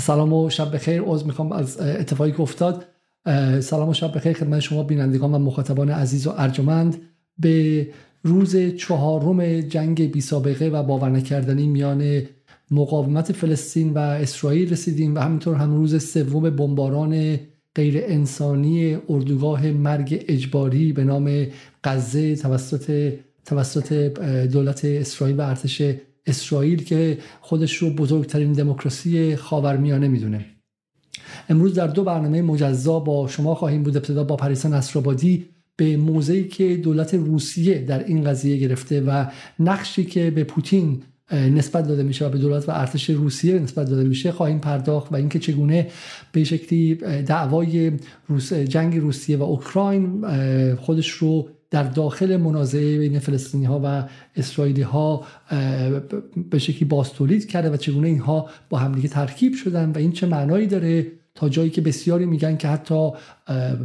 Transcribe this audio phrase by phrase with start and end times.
[0.00, 1.02] سلام و شب بخیر.
[1.02, 2.84] عذر می‌خوام از اتفاقی که افتاد.
[3.60, 6.96] سلام و شب بخیر خدمت شما بینندگان و مخاطبان عزیز و ارجمند.
[7.38, 7.88] به
[8.22, 12.22] روز چهارم جنگ بی سابقه و باور نکردنی میان
[12.70, 17.40] مقاومت فلسطین و اسرائیل رسیدیم و همینطور هم روز سوم بمباران
[17.74, 21.46] غیر انسانی اردوگاه مرگ اجباری به نام
[21.84, 23.12] غزه توسط
[23.44, 23.92] توسط
[24.52, 25.82] دولت اسرائیل و ارتش
[26.26, 30.46] اسرائیل که خودش رو بزرگترین دموکراسی خاورمیانه می‌دونه.
[31.48, 35.46] امروز در دو برنامه مجزا با شما خواهیم بود ابتدا با پریسا نصرآبادی
[35.76, 39.26] به موضعی که دولت روسیه در این قضیه گرفته و
[39.58, 44.04] نقشی که به پوتین نسبت داده میشه و به دولت و ارتش روسیه نسبت داده
[44.04, 45.86] میشه خواهیم پرداخت و اینکه چگونه
[46.32, 46.94] به شکلی
[47.26, 47.92] دعوای
[48.28, 50.26] روس جنگ روسیه و اوکراین
[50.76, 55.26] خودش رو در داخل منازعه بین فلسطینی ها و اسرائیلی ها
[56.50, 60.66] به شکلی باستولید کرده و چگونه اینها با همدیگه ترکیب شدن و این چه معنایی
[60.66, 63.10] داره تا جایی که بسیاری میگن که حتی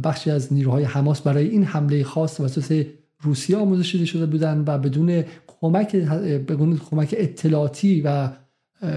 [0.04, 2.86] بخشی از نیروهای حماس برای این حمله خاص توسط
[3.20, 8.28] روسیه آموزش دیده شده بودن و بدون کمک بدون کمک اطلاعاتی و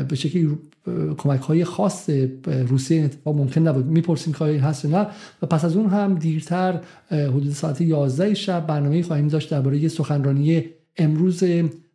[0.09, 0.57] به شکلی
[1.17, 2.09] کمک های خاص
[2.47, 3.85] روسیه اتفاق ممکن نبود.
[3.85, 5.07] می‌پرسیم که هست نه.
[5.41, 6.79] و پس از اون هم دیرتر
[7.11, 10.63] حدود ساعت 11 شب برنامه خواهیم داشت درباره سخنرانی
[10.97, 11.43] امروز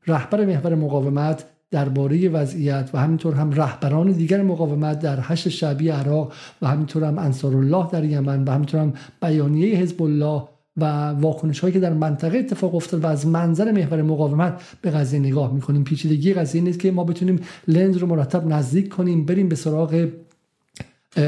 [0.06, 6.32] رهبر محور مقاومت درباره وضعیت و همینطور هم رهبران دیگر مقاومت در هشت شعبی عراق
[6.62, 10.42] و همینطور هم انصارالله در یمن و همینطور هم بیانیه حزب الله
[10.76, 15.20] و واکنش هایی که در منطقه اتفاق افتاد و از منظر محور مقاومت به قضیه
[15.20, 15.84] نگاه می‌کنیم.
[15.84, 20.08] پیچیدگی قضیه نیست که ما بتونیم لنز رو مرتب نزدیک کنیم بریم به سراغ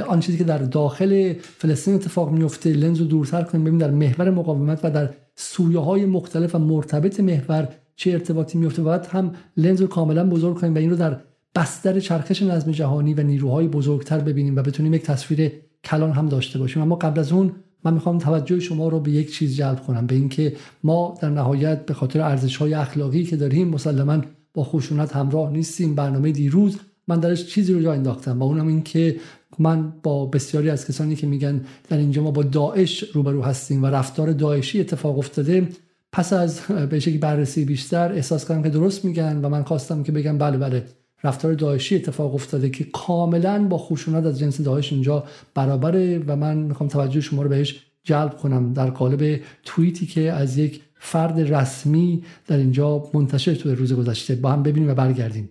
[0.09, 4.31] آن چیزی که در داخل فلسطین اتفاق میفته لنز رو دورتر کنیم ببینیم در محور
[4.31, 9.81] مقاومت و در سویه های مختلف و مرتبط محور چه ارتباطی میفته باید هم لنز
[9.81, 11.21] رو کاملا بزرگ کنیم و این رو در
[11.55, 15.53] بستر چرخش نظم جهانی و نیروهای بزرگتر ببینیم و بتونیم یک تصویر
[15.85, 16.83] کلان هم داشته باشیم.
[16.83, 17.53] اما قبل از اون
[17.85, 21.87] من می‌خوام توجه شما رو به یک چیز جلب کنم به اینکه ما در نهایت
[21.87, 24.23] به خاطر ارزش های اخلاقی که داریم مسلما
[24.55, 25.95] با خشونت همراه نیستیم.
[25.95, 26.79] برنامه دیروز
[27.09, 29.17] من درش چیزی رو جا انداختم و اونم این که
[29.59, 33.87] من با بسیاری از کسانی که میگن در اینجا ما با داعش روبرو هستیم و
[33.87, 35.69] رفتار داعشی اتفاق افتاده
[36.13, 40.13] پس از به شکلی بررسی بیشتر احساس کردم که درست میگن و من خواستم که
[40.13, 40.87] بگم بله بله.
[41.25, 45.25] رفتار داعشی اتفاق افتاده که کاملا با خشونت از جنس داعش اینجا
[45.55, 48.73] برابره و من می‌خوام توجه شما رو بهش جلب کنم.
[48.73, 54.35] در قالب توییتی که از یک فرد رسمی در اینجا منتشر توی روز گذشته.
[54.35, 55.51] با هم ببینیم و برگردیم.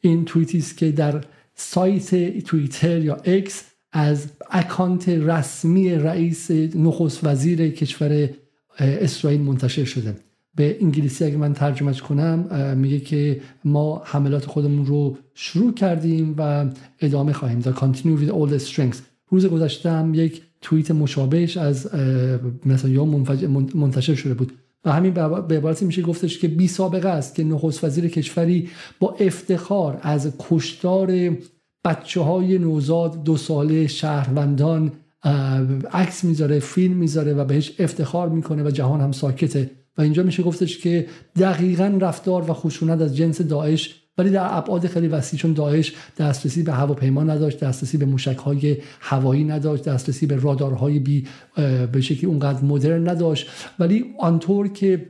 [0.00, 7.68] این توییتی است که در سایت توییتر یا اکس از اکانت رسمی رئیس نخست وزیر
[7.68, 8.30] کشور
[8.78, 10.16] اسرائیل منتشر شده.
[10.60, 12.38] به انگلیسی اگه من ترجمهش کنم
[12.76, 16.66] میگه که ما حملات خودمون رو شروع کردیم و
[17.00, 17.74] ادامه خواهیم داد.
[17.74, 18.98] Continue with all the strengths.
[19.28, 21.94] روز گذشته هم یک توییت مشابهش از
[22.66, 23.04] مثلا یا
[23.74, 24.52] منتشر شده بود.
[24.84, 25.12] و همین
[25.48, 30.32] به عبارتی میشه گفتش که بی سابقه است که نخست وزیر کشوری با افتخار از
[30.38, 31.36] کشتار
[31.84, 34.92] بچه های نوزاد دو ساله شهروندان
[35.92, 39.70] عکس می‌ذاره فیلم می‌ذاره و بهش افتخار می‌کنه و جهان هم ساکته.
[40.00, 41.06] اینجا میشه گفتش که
[41.36, 46.62] دقیقا رفتار و خشونت از جنس داعش ولی در ابعاد خیلی وسیع چون داعش دسترسی
[46.62, 48.06] به هواپیما نداشت دسترسی به
[48.44, 51.26] های هوایی نداشت دسترسی به رادارهای بی
[51.92, 53.50] به شکلی اونقدر مدرن نداشت.
[53.78, 55.06] ولی آنطور که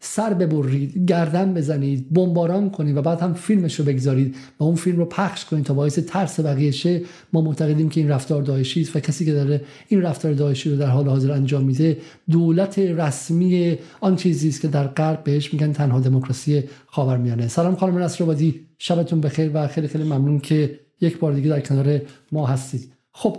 [0.00, 4.96] سر ببرید گردن بزنید بمباران کنید و بعد هم فیلمش رو بگذارید و اون فیلم
[4.98, 7.02] رو پخش کنید تا باعث ترس بقیه شه.
[7.32, 10.76] ما معتقدیم که این رفتار داعشی است و کسی که داره این رفتار داعشی رو
[10.76, 11.98] در حال حاضر انجام میده
[12.30, 17.48] دولت رسمی آن چیزی است که در غرب بهش میگن تنها دموکراسی خاورمیانه.
[17.48, 22.00] سلام خانم نصرآبادی شبتون بخیر و خیلی خیلی ممنون که یک بار دیگه در کنار
[22.32, 22.92] ما هستید.
[23.12, 23.36] خب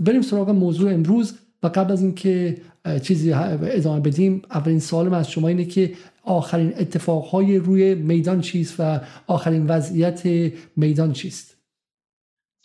[0.00, 2.56] بریم سراغ موضوع امروز و قبل از اینکه
[3.02, 4.42] چیزی ادامه بدیم.
[4.50, 5.92] اولین سوال از شما اینه که
[6.24, 10.22] آخرین اتفاقهای روی میدان چیست و آخرین وضعیت
[10.76, 11.56] میدان چیست؟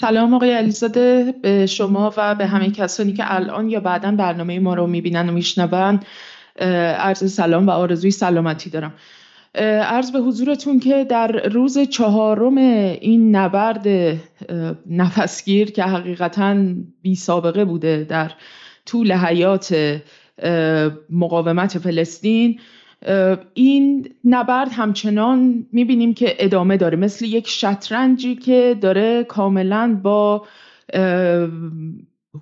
[0.02, 1.34] سلام آقای علیزاده.
[1.42, 5.32] به شما و به همه کسانی که الان یا بعدا برنامه ما رو می‌بینن و
[5.32, 6.00] میشنون
[6.60, 8.94] عرض سلام و آرزوی سلامتی دارم.
[9.86, 13.88] عرض به حضورتون که در روز چهارم این نبرد
[14.90, 16.56] نفسگیر که حقیقتا
[17.02, 18.32] بی سابقه بوده در
[18.88, 19.76] طول حیات
[21.10, 22.60] مقاومت فلسطین
[23.54, 26.98] این نبرد همچنان می‌بینیم که ادامه داره.
[26.98, 30.48] مثل یک شطرنجی که داره کاملا با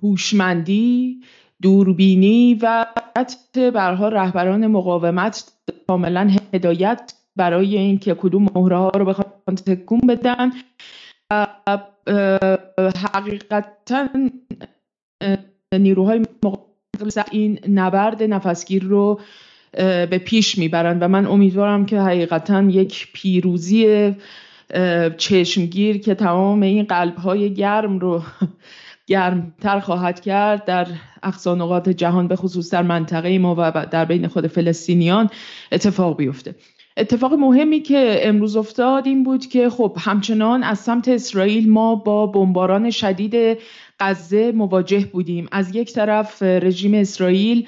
[0.02, 1.20] هوشمندی
[1.62, 2.86] دوربینی و
[3.54, 5.52] برها رهبران مقاومت
[5.88, 10.52] کاملا هدایت برای اینکه کدوم مهره ها رو بخوان تکون بدن.
[13.12, 14.08] حقیقتا
[15.72, 19.20] نیروهای مقابل این نبرد نفسگیر رو
[20.10, 24.14] به پیش می‌برند و من امیدوارم که حقیقتا یک پیروزی
[25.16, 28.22] چشمگیر که تمام این قلب های گرم رو
[29.06, 30.86] گرمتر خواهد کرد در
[31.22, 35.30] اقصا نقاط جهان به خصوص در منطقه ما و در بین خود فلسطینیان
[35.72, 36.54] اتفاق بیفته.
[36.98, 42.26] اتفاق مهمی که امروز افتاد این بود که خب همچنان از سمت اسرائیل ما با
[42.26, 43.58] بمباران شدید
[44.00, 45.48] غزه مواجه بودیم.
[45.52, 47.66] از یک طرف رژیم اسرائیل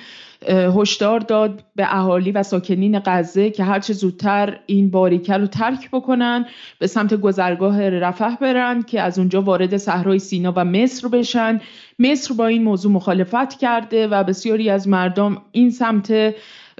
[0.49, 6.47] هشدار داد به اهالی و ساکنین غزه که هرچه زودتر این باریکه رو ترک بکنن
[6.79, 11.61] به سمت گذرگاه رفح برن که از اونجا وارد صحرای سینا و مصر بشن.
[11.99, 16.35] مصر با این موضوع مخالفت کرده و بسیاری از مردم این سمت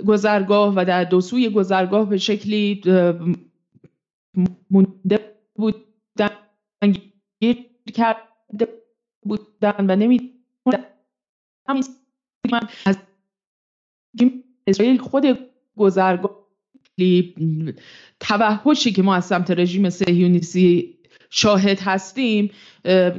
[0.07, 2.83] گذرگاه و در دو سوی گذرگاه به شکلی
[4.71, 6.31] مونده بودن
[7.41, 7.57] گیر
[7.95, 8.69] کرده
[9.23, 10.33] بودن و نمی
[12.87, 12.99] از
[14.67, 15.39] اسرائیل خود
[15.77, 16.39] گذرگاه
[18.21, 20.99] توحشی که ما از سمت رژیم سهیونیستی
[21.31, 22.51] شاهد هستیم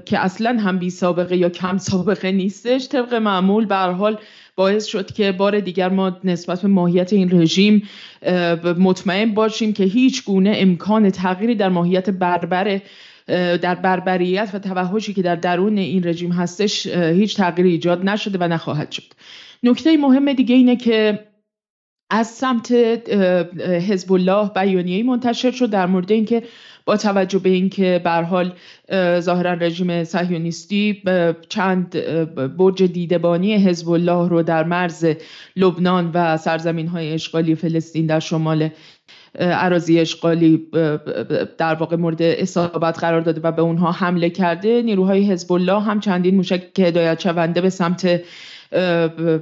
[0.06, 4.20] که اصلا هم بی سابقه یا کم سابقه نیستش طبق معمول به حال
[4.56, 7.90] باعث شد که بار دیگر ما نسبت به ماهیت این رژیم
[8.78, 12.82] مطمئن باشیم که هیچ گونه امکان تغییری در ماهیت بربر
[13.62, 18.48] در بربریت و توحشی که در درون این رژیم هستش هیچ تغییری ایجاد نشده و
[18.48, 19.14] نخواهد شد.
[19.64, 21.26] نکته مهم دیگه اینه که
[22.10, 22.72] از سمت
[23.90, 26.44] حزب الله بیانیه‌ای منتشر شد در مورد اینکه
[26.90, 28.54] با توجه به اینکه به حال
[29.20, 31.04] ظاهرا رژیم صهیونیستی
[31.50, 31.90] چند
[32.58, 35.06] برج دیدبانی حزب الله رو در مرز
[35.56, 38.70] لبنان و سرزمین های اشغالی فلسطین در شمال
[39.40, 40.68] عراضی اشغالی
[41.58, 44.82] در واقع مورد اصابت قرار داده و به اونها حمله کرده.
[44.82, 48.22] نیروهای حزب الله هم چندین موشک هدایت شونده به سمت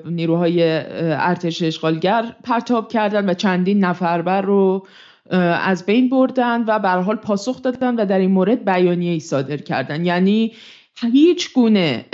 [0.05, 0.63] نیروهای
[1.01, 4.87] ارتش اشغالگر پرتاب کردن و چندین نفربر رو
[5.61, 9.57] از بین بردن و به حال پاسخ دادن و در این مورد بیانیه ای صادر
[9.57, 10.05] کردن.
[10.05, 10.51] یعنی
[11.13, 12.05] هیچ گونه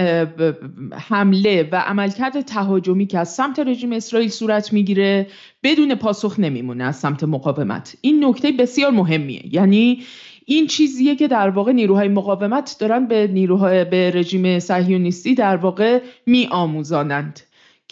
[1.09, 5.27] حمله و عملکرد تهاجمی که از سمت رژیم اسرائیل صورت می‌گیره
[5.63, 7.95] بدون پاسخ نمیمونه از سمت مقاومت.
[8.01, 9.55] این نکته بسیار مهمیه.
[9.55, 10.03] یعنی
[10.45, 16.01] این چیزیه که در واقع نیروهای مقاومت دارن به نیروهای به رژیم صهیونیستی در واقع
[16.25, 17.39] می آموزانند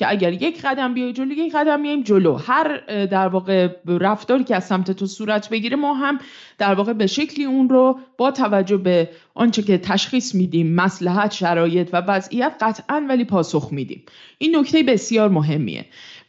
[0.02, 2.36] که اگر یک قدم بیای جلو یک قدم میایم جلو.
[2.36, 6.20] هر در واقع رفتاری که از سمت تو صورت بگیره ما هم
[6.58, 11.90] در واقع به شکلی اون رو با توجه به آنچه که تشخیص میدیم مسلحت شرایط
[11.94, 14.04] و وضعیت قطعا ولی پاسخ میدیم.
[14.38, 15.86] این نکته بسیار مهمیه.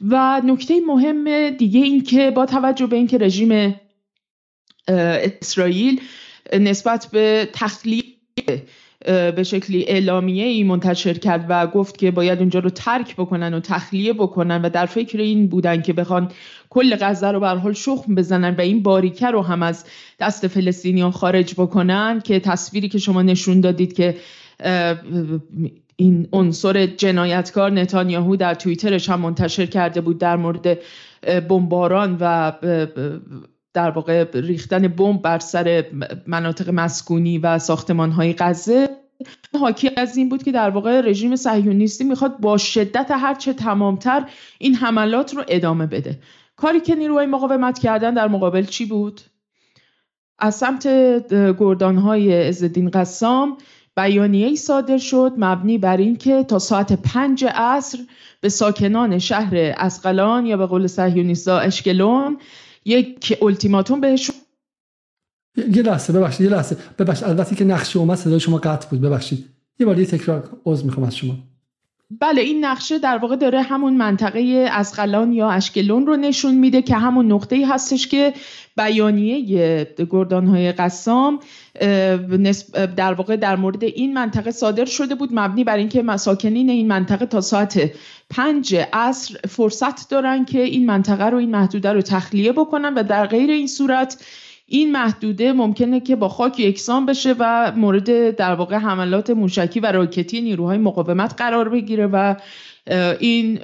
[0.09, 3.75] و نکته مهم دیگه این که با توجه به اینکه رژیم
[4.89, 6.01] اسرائیل
[6.53, 8.03] نسبت به تخلیه
[9.07, 13.61] به شکلی اعلامیه ای منتشر کرد و گفت که باید اونجا رو ترک بکنن و
[13.61, 16.29] تخلیه بکنن و در فکر این بودن که بخوان
[16.71, 19.85] کل غزه رو به حال شخم بزنن و این باریکه رو هم از
[20.21, 24.17] دست فلسطینیان خارج بکنن که تصویری که شما نشون دادید که
[25.97, 30.79] این عنصر جنایتکار نتانیاهو در توییترش هم منتشر کرده بود در مورد
[31.49, 32.53] بمباران و
[33.75, 35.85] در واقع ریختن بمب بر سر
[36.27, 38.89] مناطق مسکونی و ساختمان های غزه
[39.61, 44.75] حاکی از این بود که در واقع رژیم صهیونیستی می‌خواد با شدت هرچه تمامتر این
[44.75, 46.19] حملات رو ادامه بده
[46.57, 49.21] کاری که نیروهای مقاومت کردن در مقابل چی بود؟
[50.39, 50.89] از سمت
[51.59, 53.59] گردانهای عزالدین قسام
[53.97, 57.99] بیانیه ای صادر شد مبنی بر اینکه تا ساعت پنج عصر
[58.41, 62.39] به ساکنان شهر اسقلان یا به قول صهیونیستا اشکلون
[62.85, 64.35] یک التیماتوم بهشون
[65.57, 66.77] یه لحظه ببخشید یه لحظه.
[66.99, 69.01] ببخشید البته که نقشه اومد صدای شما قطع بود.
[69.01, 69.49] ببخشید.
[69.81, 71.39] یه بار یه تکرار عذر می‌خوام از شما.
[72.21, 76.97] بله این نقشه در واقع داره همون منطقه اسقلان یا اشکلون رو نشون میده که
[76.97, 78.33] همون نقطه ای هستش که
[78.77, 81.41] بیانیه گردانهای قسام
[82.97, 87.27] در واقع در مورد این منطقه صادر شده بود مبنی بر اینکه مساکنین این منطقه
[87.27, 87.91] تا ساعت
[88.31, 93.27] پنج عصر فرصت دارن که این منطقه رو این محدوده رو تخلیه بکنن و در
[93.27, 94.25] غیر این صورت
[94.73, 99.93] این محدوده ممکنه که با خاک یکسان بشه و مورد در واقع حملات موشکی و
[99.93, 102.35] راکتی نیروهای مقاومت قرار بگیره و
[103.21, 103.59] این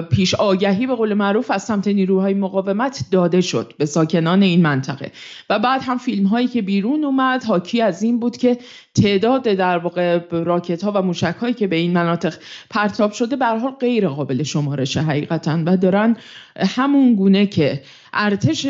[0.00, 5.12] پیش آگهی به قول معروف از سمت نیروهای مقاومت داده شد به ساکنان این منطقه.
[5.50, 8.58] و بعد هم فیلم هایی که بیرون اومد حاکی از این بود که
[8.94, 12.34] تعداد در واقع راکت ها و موشک هایی که به این مناطق
[12.70, 16.16] پرتاب شده به حال غیر قابل شمارشه حقیقتا و دارن
[16.56, 18.66] همون گونه که ارتش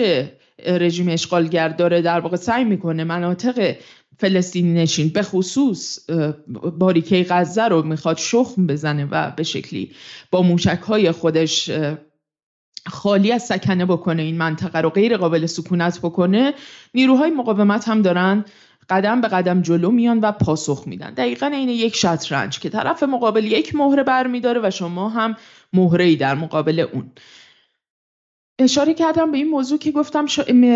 [0.67, 3.77] رژیم اشغالگر داره در واقع سعی می‌کنه مناطق
[4.19, 5.99] فلسطینی نشین به خصوص
[6.79, 9.93] باریکه غزه رو می‌خواد شخم بزنه و به شکلی
[10.31, 11.71] با موشک های خودش
[12.87, 16.55] خالی از سکنه بکنه این منطقه رو غیر قابل سکونت بکنه.
[16.95, 18.45] نیروهای مقاومت هم دارن
[18.91, 21.15] قدم به قدم جلو میان و پاسخ میدن.
[21.15, 25.37] دقیقا این یک شطرنج که طرف مقابل یک مهره برمیداره و شما هم
[25.73, 27.11] مهره ای در مقابل اون.
[28.61, 30.27] اشاره کردم به این موضوع که گفتم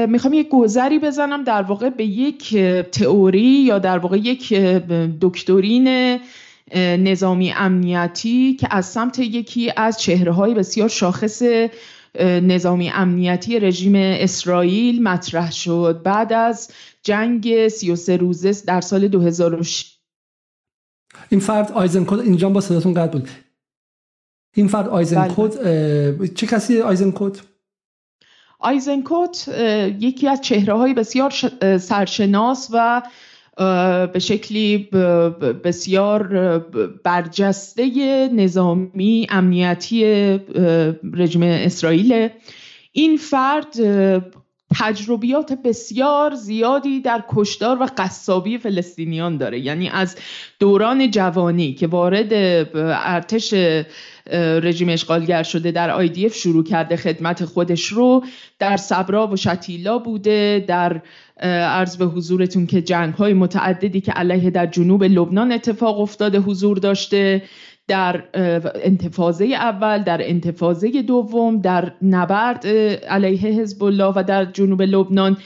[0.08, 2.56] می‌خوام یک گذری بزنم در واقع به یک
[2.92, 4.52] تئوری یا در واقع یک
[5.20, 6.18] دکترین
[6.76, 11.42] نظامی امنیتی که از سمت یکی از چهره های بسیار شاخص
[12.20, 16.00] نظامی امنیتی رژیم اسرائیل مطرح شد.
[16.04, 16.70] بعد از
[17.02, 19.98] جنگ 33 روزه در سال 2006
[21.28, 23.28] این فرد آیزنکوت اینجا با صداتون قطع بود.
[24.56, 26.28] این فرد آیزنکوت بله.
[26.28, 27.42] چه کسی آیزنکوت
[28.62, 29.49] آیزنکوت
[30.00, 31.33] یکی از چهره های بسیار
[31.78, 33.02] سرشناس و
[34.12, 34.78] به شکلی
[35.64, 36.59] بسیار
[37.04, 37.85] برجسته
[38.33, 40.04] نظامی امنیتی
[41.14, 42.28] رژیم اسرائیل.
[42.92, 43.76] این فرد
[44.80, 49.60] تجربیات بسیار زیادی در کشدار و قصابی فلسطینیان داره.
[49.60, 50.16] یعنی از
[50.58, 52.32] دوران جوانی که وارد
[53.04, 53.54] ارتش
[54.62, 58.24] رژیم اشغالگر شده در آیدیف شروع کرده خدمت خودش رو
[58.58, 61.02] در صبرا و شتیلا بوده در
[61.46, 66.78] عرض به حضورتون که جنگ های متعددی که علیه در جنوب لبنان اتفاق افتاده حضور
[66.78, 67.42] داشته.
[67.92, 68.25] در
[68.84, 72.66] انتفاضه اول در انتفاضه دوم در نبرد
[73.08, 75.37] علیه حزب الله و در جنوب لبنان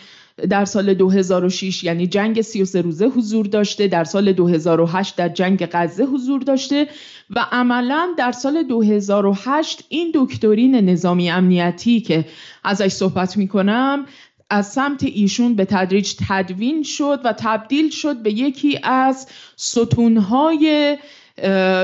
[0.51, 6.05] در سال 2006 یعنی جنگ 33 روزه حضور داشته در سال 2008 در جنگ غزه
[6.05, 6.89] حضور داشته
[7.31, 12.25] و عملا در سال 2008 این دکترین نظامی امنیتی که
[12.65, 14.07] ازش صحبت می کنم
[14.51, 20.97] از سمت ایشون به تدریج تدوین شد و تبدیل شد به یکی از ستونهای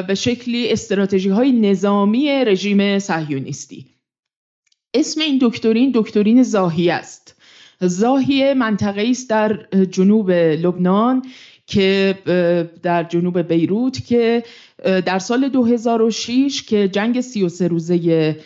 [0.06, 3.86] به شکلی استراتژی های نظامی رژیم صهیونیستی.
[4.94, 7.36] اسم این دکترین دکترین زاهی است.
[7.80, 11.22] زاهی منطقه است در جنوب لبنان
[11.66, 12.18] که
[12.82, 14.42] در جنوب بیروت که
[14.84, 18.36] در سال 2006 که جنگ 33 روزه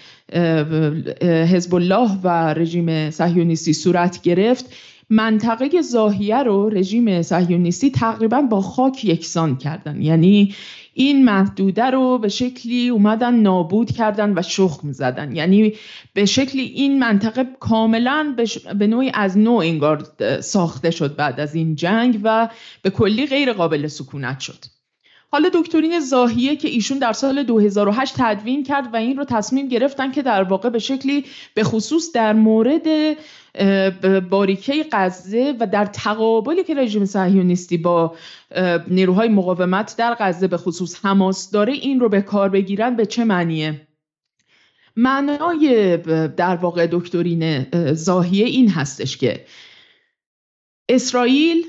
[1.23, 4.75] حزب الله و رژیم صهیونیستی صورت گرفت
[5.11, 10.03] منطقه زاهیه رو رژیم صهیونیستی تقریبا با خاک یکسان کردن.
[10.03, 10.55] یعنی
[10.99, 15.37] این محدوده رو به شکلی اومدن نابود کردن و شخم زدن.
[15.37, 15.73] یعنی
[16.15, 18.35] به شکلی این منطقه کاملا
[18.79, 20.05] به نوعی از نوع انگار
[20.41, 22.49] ساخته شد بعد از این جنگ و
[22.83, 24.65] به کلی غیر قابل سکونت شد.
[25.33, 30.13] حالا دکترین زاهیه که ایشون در سال 2008 تدوین کرد و این رو تصمیم گرفتن
[30.13, 33.17] که در واقع به شکلی به خصوص در مورد
[34.31, 38.17] باریکه غزه و در تقابلی که رژیم صهیونیستی با
[38.89, 43.25] نیروهای مقاومت در غزه به خصوص حماس داره این رو به کار بگیرن به چه
[43.25, 43.87] معنیه؟
[44.97, 45.97] معنای
[46.37, 49.45] در واقع دکترین زاهیه این هستش که
[50.89, 51.67] اسرائیل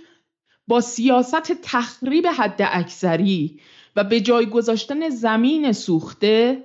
[0.68, 3.60] با سیاست تخریب حد اکثری
[3.96, 6.64] و به جای گذاشتن زمین سوخته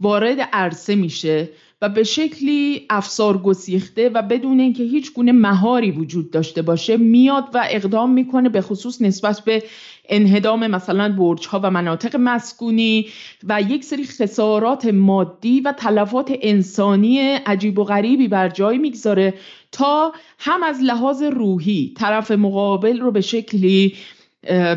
[0.00, 1.48] وارد عرصه میشه
[1.82, 7.44] و به شکلی افسار گسیخته و بدون اینکه هیچ گونه مهاری وجود داشته باشه میاد
[7.54, 9.62] و اقدام می‌کنه به خصوص نسبت به
[10.08, 13.06] انهدام مثلا برج ها و مناطق مسکونی
[13.44, 19.34] و یک سری خسارات مادی و تلفات انسانی عجیب و غریبی بر جای می‌گذاره
[19.72, 23.94] تا هم از لحاظ روحی طرف مقابل رو به شکلی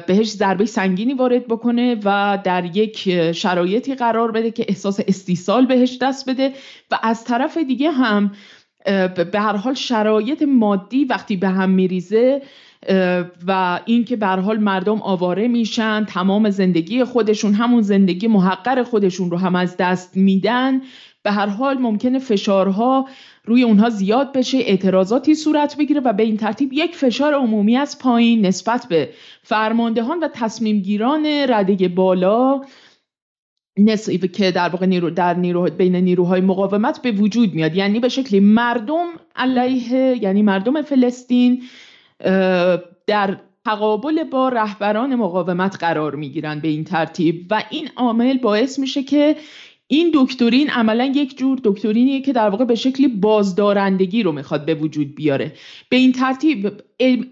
[0.08, 5.98] بهش ضربه سنگینی وارد بکنه و در یک شرایطی قرار بده که احساس استیصال بهش
[6.02, 6.54] دست بده
[6.92, 8.32] و از طرف دیگه هم
[9.16, 12.42] به هر حال شرایط مادی وقتی به هم میریزه
[13.48, 19.32] و اینکه به هر حال مردم آواره میشن تمام زندگی خودشون همون زندگی محقر خودشون
[19.32, 20.82] رو هم از دست میدن
[21.24, 23.08] به هر حال ممکنه فشارها
[23.46, 28.00] روی اونها زیاد بشه اعتراضاتی صورت بگیره و به این ترتیب یک فشار عمومی از
[28.00, 29.10] پایین نسبت به
[29.44, 32.62] فرماندهان و تصمیمگیران رده بالا
[33.78, 37.76] نصیب که در واقع نیرو در نیرو بین نیروهای مقاومت به وجود میاد.
[37.76, 41.64] یعنی به شکلی مردم علیه یعنی مردم فلسطین
[43.08, 47.48] در تقابل با رهبران مقاومت قرار می‌گیرن به این ترتیب.
[47.52, 49.36] و این عامل باعث میشه که
[49.94, 54.76] این دکترین عملا یک جور دکترینیه که در واقع به شکلی بازدارندگی رو می‌خواد به
[54.76, 55.54] وجود بیاره.
[55.90, 56.72] به این ترتیب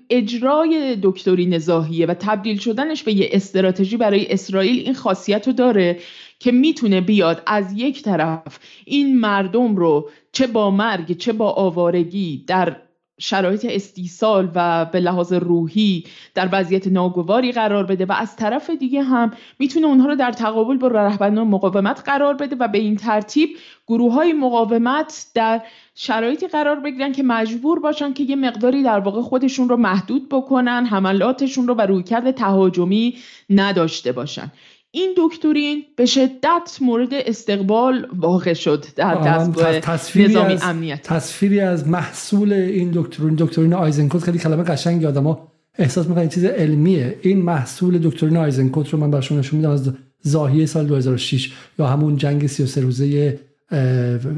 [0.09, 5.99] اجرای دکترین زاهیه و تبدیل شدنش به یه استراتژی برای اسرائیل این خاصیت رو داره
[6.39, 12.43] که می‌تونه بیاد از یک طرف این مردم رو چه با مرگ چه با آوارگی
[12.47, 12.75] در
[13.21, 19.01] شرایط استیصال و به لحاظ روحی در وضعیت ناگواری قرار بده و از طرف دیگه
[19.01, 23.49] هم می‌تونه اونها رو در تقابل با رهبران مقاومت قرار بده و به این ترتیب
[23.87, 25.61] گروه های مقاومت در
[25.95, 30.85] شرایطی قرار بگیرن که مجبور باشن که یه مقداری در واقع خودشون رو محدود بکنن
[30.85, 33.17] حملاتشون رو و رویکرد تهاجمی
[33.49, 34.51] نداشته باشن.
[34.93, 39.75] این دکترین به شدت مورد استقبال واقع شد در دستگاه
[40.15, 45.37] نظامی امنیت تصویری از محصول این دکترین دکترین آیزنکوت خیلی کلمه قشنگ یادم
[45.77, 47.19] احساس می‌کنم این چیز علمیه.
[47.21, 52.17] این محصول دکترین آیزنکوت رو من برشون نشون میدم از زاهیه سال 2006 یا همون
[52.17, 53.39] جنگ 33 روزه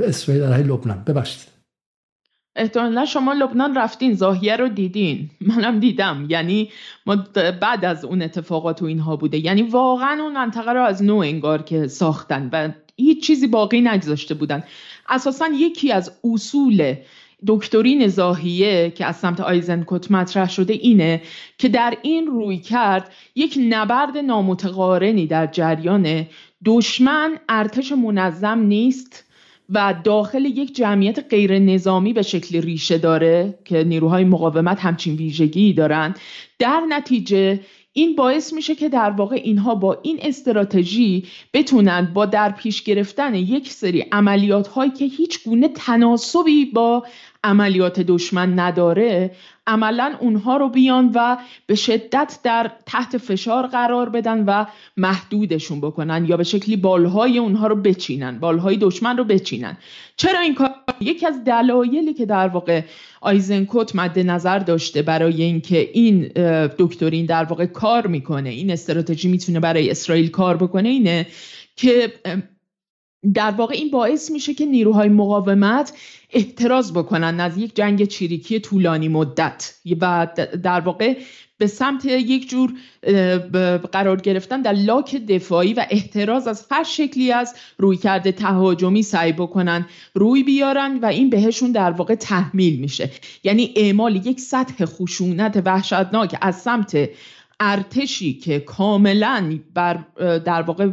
[0.04, 1.04] اسرائیل علیه لبنان.
[1.08, 1.53] ببخشید.
[2.56, 5.30] احتمالا شما لبنان رفتین زاهیه رو دیدین.
[5.42, 6.26] منم دیدم.
[6.30, 6.70] یعنی
[7.06, 7.16] ما
[7.62, 9.38] بعد از اون اتفاقات و اینها بوده.
[9.38, 14.34] یعنی واقعا اون منطقه رو از نو انگار که ساختن و هیچ چیزی باقی نگذاشته
[14.34, 14.64] بودن.
[15.10, 16.96] اساسا یکی از اصول
[17.48, 21.22] دکترین زاهیه که از سمت آیزنکوت مطرح شده اینه
[21.58, 26.26] که در این روی کرد یک نبرد نامتقارنی در جریان.
[26.66, 29.33] دشمن ارتش منظم نیست.
[29.74, 35.74] و داخل یک جمعیت غیر نظامی به شکل ریشه داره که نیروهای مقاومت همچین ویژگی
[35.74, 36.20] دارند
[36.60, 37.60] در نتیجه
[37.94, 43.36] این باعث میشه که در واقع اینها با این استراتژی بتونند با در پیش گرفتن
[43.36, 47.04] یک سری عملیات هایی که هیچ گونه تناسبی با
[47.44, 49.32] عملیات دشمن نداره
[49.68, 54.66] عملا اونها رو بیان و به شدت در تحت فشار قرار بدن و
[54.98, 59.78] محدودشون بکنن یا به شکلی بالهای اونها رو بچینن بالهای دشمن رو بچینن.
[60.18, 60.70] چرا این کار؟
[61.00, 62.82] یکی از دلایلی که در واقع
[63.22, 66.22] آیزنکوت مد نظر داشته برای اینکه این
[66.78, 71.28] دکترین در واقع کار می‌کنه این استراتژی می‌تونه برای اسرائیل کار بکنه اینه
[71.76, 72.14] که
[73.34, 75.94] در واقع این باعث میشه که نیروهای مقاومت
[76.34, 79.74] احتراز بکنن از یک جنگ چریکی طولانی مدت.
[80.02, 80.28] و
[80.64, 81.18] در واقع
[81.58, 82.74] به سمت یک جور
[83.92, 89.86] قرار گرفتن در لاک دفاعی و احتراز از هر شکلی از رویکرد تهاجمی سعی بکنن
[90.14, 93.10] روی بیارن و این بهشون در واقع تحمیل میشه.
[93.44, 97.10] یعنی اعمال یک سطح خشونت وحشتناک از سمت
[97.64, 100.06] ارتشی که کاملا بر
[100.38, 100.90] در واقع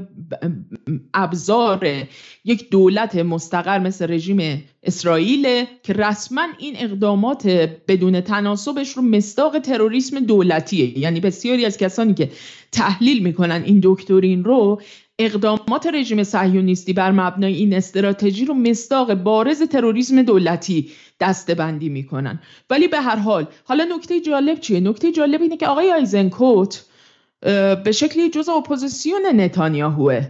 [1.14, 2.06] ابزار
[2.44, 7.46] یک دولت مستقر مثل رژیم اسرائیل که رسما این اقدامات
[7.88, 10.98] بدون تناسبش رو مستاق تروریسم دولتیه.
[10.98, 12.30] یعنی بسیاری از کسانی که
[12.72, 14.80] تحلیل می‌کنن این دکترین رو
[15.22, 22.40] اقدامات رژیم صهیونیستی بر مبنای این استراتژی رو مستاق بارز تروریسم دولتی دستبندی می‌کنن.
[22.70, 26.84] ولی به هر حال حالا نکته جالب چیه؟ نکته جالب اینه که آقای آیزنکوت
[27.84, 30.28] به شکلی جز اپوزیسیون نتانیاهوه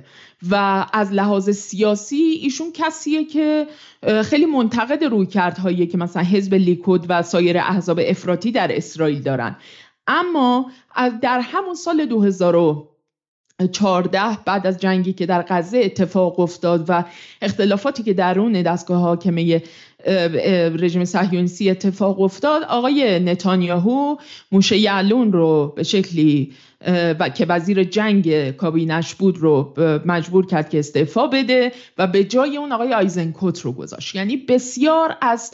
[0.50, 3.66] و از لحاظ سیاسی ایشون کسیه که
[4.24, 9.57] خیلی منتقد رویکردهایی که مثلا حزب لیکود و سایر احزاب افراطی در اسرائیل دارن.
[10.07, 10.70] اما
[11.22, 12.89] در همون سال 2000
[13.66, 17.05] چارده بعد از جنگی که در غزه اتفاق افتاد و
[17.42, 19.62] اختلافاتی که درون دستگاه حاکمه
[20.79, 22.63] رژیم صهیونیستی اتفاق افتاد.
[22.63, 24.17] آقای نتانیاهو
[24.53, 26.53] موشه یعلون رو به شکلی
[27.21, 29.75] و که وزیر جنگ کابینش بود رو
[30.07, 34.15] مجبور کرد که استعفا بده و به جای اون آقای آیزنکوت رو گذاشت.
[34.15, 35.51] یعنی بسیار از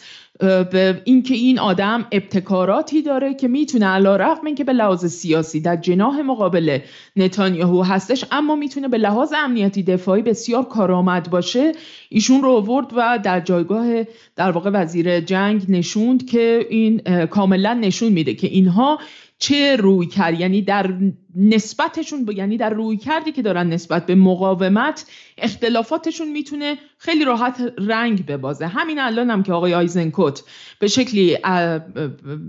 [1.05, 6.21] اینکه این آدم ابتکاراتی داره که می‌تونه علا رقم اینکه به لحاظ سیاسی در جناح
[6.21, 6.79] مقابل
[7.17, 11.73] نتانیاهو هستش اما می‌تونه به لحاظ امنیتی دفاعی بسیار کارآمد باشه
[12.09, 13.87] ایشون رو آورد و در جایگاه
[14.37, 18.99] در واقع وزیر جنگ نشوند که این کاملا نشون میده که اینها
[19.38, 20.40] چه روی کرد.
[20.40, 20.94] یعنی در
[21.37, 25.07] نسبتشون یعنی در روی کردی که دارن نسبت به مقاومت
[25.38, 28.66] اختلافاتشون می‌تونه خیلی راحت رنگ ببازه.
[28.66, 30.42] همین الان هم که آقای آیزنکوت
[30.79, 31.38] به شکلی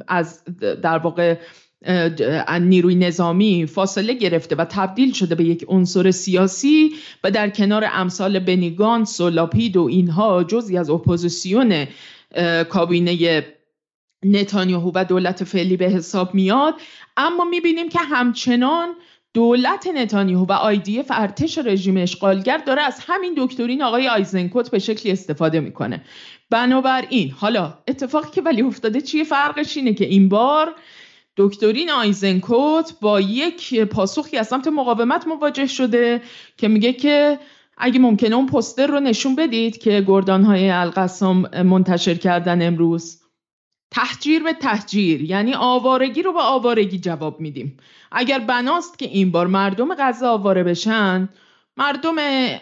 [0.08, 0.43] از
[0.84, 1.36] در واقع
[2.62, 8.40] نیروی نظامی فاصله گرفته و تبدیل شده به یک عنصر سیاسی و در کنار امثال
[8.39, 11.88] بنی گانتس و لاپید و اینها جزی از اپوزیسیون
[12.70, 13.46] کابینه
[14.26, 16.74] نتانیاهو و دولت فعلی به حساب میاد.
[17.18, 18.90] اما می‌بینیم که همچنان
[19.34, 25.12] دولت نتانیاهو و IDF ارتش رژیم اشغالگر داره از همین دکترین آقای آیزنکوت به شکلی
[25.12, 26.02] استفاده می‌کنه.
[26.50, 30.76] بنابراین حالا اتفاقی که ولی افتاده چیه؟ فرقش اینه که این بار
[31.38, 36.21] دکترین آیزنکوت با یک پاسخی از سمت مقاومت مواجه شده
[36.58, 37.39] که میگه که
[37.78, 43.21] اگه ممکنه اون پستر رو نشون بدید که گردانهای القسام منتشر کردن امروز.
[43.91, 47.78] تحجیر به تحجیر یعنی آوارگی رو به آوارگی جواب میدیم.
[48.12, 51.30] اگر بناست که این بار مردم غزه آواره بشن
[51.78, 52.16] مردم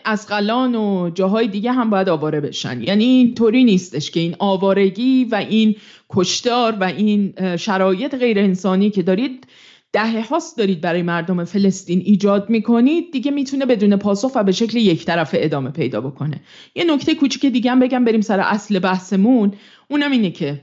[0.06, 2.82] اسقلان و جاهای دیگه هم باید آواره بشن.
[2.82, 5.76] یعنی اینطوری نیستش که این آوارگی و این
[6.10, 9.48] کشتار و این شرایط غیر انسانی که دارید
[9.94, 14.78] دهه هاست دارید برای مردم فلسطین ایجاد می‌کنید دیگه می‌تونه بدون پاسخ و به شکل
[14.78, 16.42] یک طرف ادامه پیدا بکنه.
[16.76, 19.54] یه نکته کوچیک دیگه هم بگم بریم سر اصل بحثمون.
[19.90, 20.62] اونم اینه که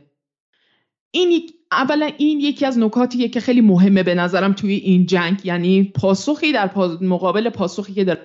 [1.11, 5.83] این اولا این یکی از نکاتیه که خیلی مهمه به نظرم توی این جنگ یعنی
[5.95, 8.19] پاسخی در مقابل پاسخی که در,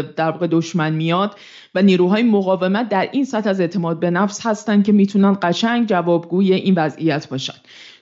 [0.00, 1.36] در واقع دشمن میاد
[1.74, 6.52] و نیروهای مقاومت در این سطح از اعتماد به نفس هستن که می‌تونن قشنگ جوابگوی
[6.52, 7.54] این وضعیت باشن.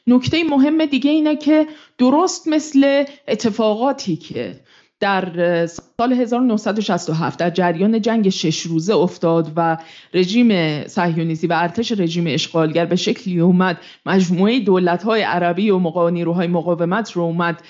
[0.06, 1.66] نکته مهم دیگه اینه که
[1.98, 4.60] درست مثل اتفاقاتی که
[5.00, 9.76] در سال 1967 در جریان جنگ شش روزه افتاد و
[10.14, 13.80] رژیم صهیونیستی و ارتش رژیم اشغالگر به شکلی اومد.
[14.06, 17.62] مجموعه دولت‌های عربی و نیروهای مقاومت رو اومد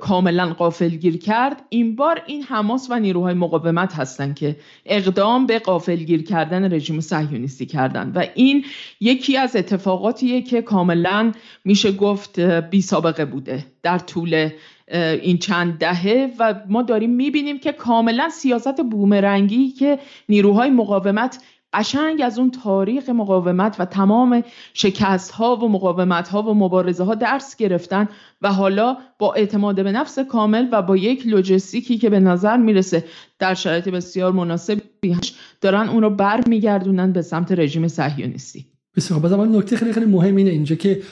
[0.00, 1.62] کاملا قافلگیر کرد.
[1.68, 7.66] این بار این حماس و نیروهای مقاومت هستند که اقدام به قافلگیر کردن رژیم صهیونیستی
[7.66, 8.64] کردن و این
[9.00, 11.32] یکی از اتفاقاتیه که کاملا
[11.64, 13.64] میشه گفت بی سابقه بوده.
[13.82, 14.48] در طول
[14.98, 22.22] این چند دهه و ما داریم می‌بینیم که کاملا سیاست بومرنگی که نیروهای مقاومت قشنگ
[22.24, 27.56] از اون تاریخ مقاومت و تمام شکست ها و مقاومت ها و مبارزه ها درس
[27.56, 28.08] گرفتن
[28.42, 33.04] و حالا با اعتماد به نفس کامل و با یک لوجستیکی که به نظر می‌رسه
[33.38, 35.16] در شرایط بسیار مناسبی
[35.60, 38.71] دارن اون رو بر میگردونن به سمت رژیم صهیونیستی.
[38.96, 39.36] بسیار.
[39.36, 40.50] من نکته خیلی خیلی مهم اینه.
[40.50, 41.02] اینجا که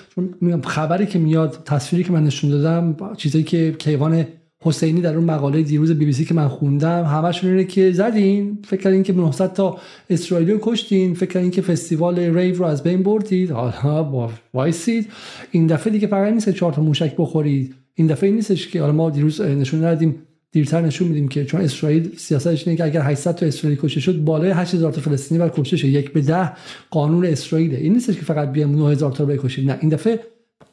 [0.65, 4.27] خبری که میاد تصویری که من نشون دادم چیزایی که کیوان
[4.63, 8.59] حسینی در اون مقاله دیروز بی بی سی که من خوندم همشون اینه که زدین.
[8.65, 9.79] فکر کردین که 900 تا
[10.11, 11.15] اسرائیلی رو کشتین.
[11.15, 13.51] فکر کردین که فستیوال ریو رو از بین بردید.
[13.51, 15.09] حالا با وایسید.
[15.51, 17.75] این دفعه دیگه فقط نیست چهار تا موشک بخورید.
[17.95, 20.15] این دفعه نیستش که حالا ما دیروز نشون ندیم
[20.53, 24.17] دیرتر نشون میدیم که چون اسرائیل سیاستش اینه که اگر 800 تا اسرائیلی کشته شد
[24.17, 26.53] بالای 8000 تا فلسطینی بر کشته شد یک به ده
[26.91, 30.21] قانون اسرائیل این نیستش که فقط بیام 9000 تا رو بکشید نه این دفعه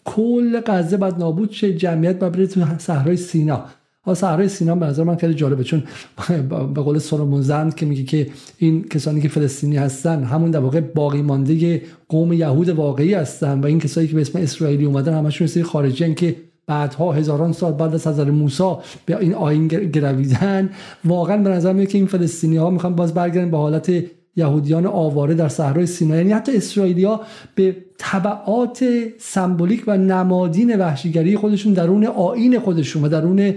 [0.06, 1.74] کل غزه بعد نابود شه.
[1.74, 3.66] جمعیت بعد بره تو صحرای سینا.
[4.06, 5.84] ها صحرای سینا به نظر من خیلی جالبه چون
[6.50, 10.82] به قول سولومون زند که میگه که این کسانی که فلسطینی هستن همون در واقع
[10.82, 15.48] باقی مانده قوم یهود واقعی هستن و این کسایی که به اسم اسرائیلی اومدن همشون
[15.48, 16.36] سری خارجی که
[16.68, 18.72] بعدها هزاران سال بعد از حضرت موسی
[19.06, 20.70] به این آین گرویدن.
[21.06, 23.92] واقعا به نظر میاد که این فلسطینی ها می‌خوان باز برگردن به حالت
[24.36, 27.22] یهودیان آواره در صحرای سینا یعنی حتی اسرائیلیا
[27.56, 28.86] به طبعات
[29.18, 33.54] سمبولیک و نمادین وحشیگری خودشون درون آین خودشون و درون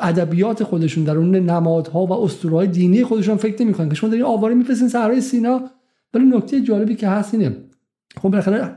[0.00, 3.88] ادبیات خودشون درون نمادها و اسطوره‌های دینی خودشون فکر نمی‌کنن.
[3.88, 5.60] که شما دارین آواره میفرستین صحرای سینا.
[6.14, 7.56] ولی نکته جالبی که هست اینه
[8.22, 8.70] خب بالاخره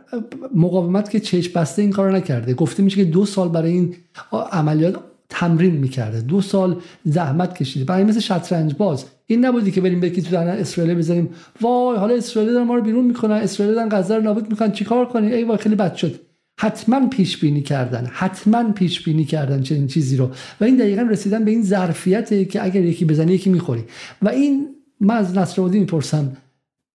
[0.55, 2.53] مقاومت که چشم بسته این کارو نکرده.
[2.53, 3.95] گفته میشه که دو سال برای این
[4.51, 4.95] عملیات
[5.29, 6.21] تمرین می‌کرده.
[6.21, 7.85] دو سال زحمت کشیده.
[7.85, 9.05] برای مثل شطرنج باز.
[9.25, 11.29] این نبودی که بریم بکی تو در اسرائیل بذاریم
[11.61, 13.35] وای حالا اسرائیل دارن ما رو بیرون می‌کنن.
[13.35, 14.71] اسرائیل دارن غزه رو نابود می‌کنن.
[14.71, 16.19] چیکار کنیم ای وای خیلی بد شد.
[16.59, 18.09] حتما پیش بینی کردن.
[18.11, 20.29] حتما پیش بینی کردن چنین چیزی رو.
[20.61, 23.83] و این دقیقا رسیدن به این ظرفیته که اگر یکی بزنی یکی می‌خوری
[24.21, 24.67] و این
[24.99, 26.37] من از نصرالدین می‌پرسم.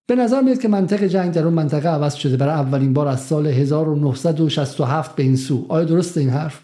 [0.06, 3.26] به نظر میاد که منطق جنگ در اون منطقه عوض شده برای اولین بار از
[3.26, 5.66] سال 1967 به این سو.
[5.68, 6.60] آیا درسته این حرف؟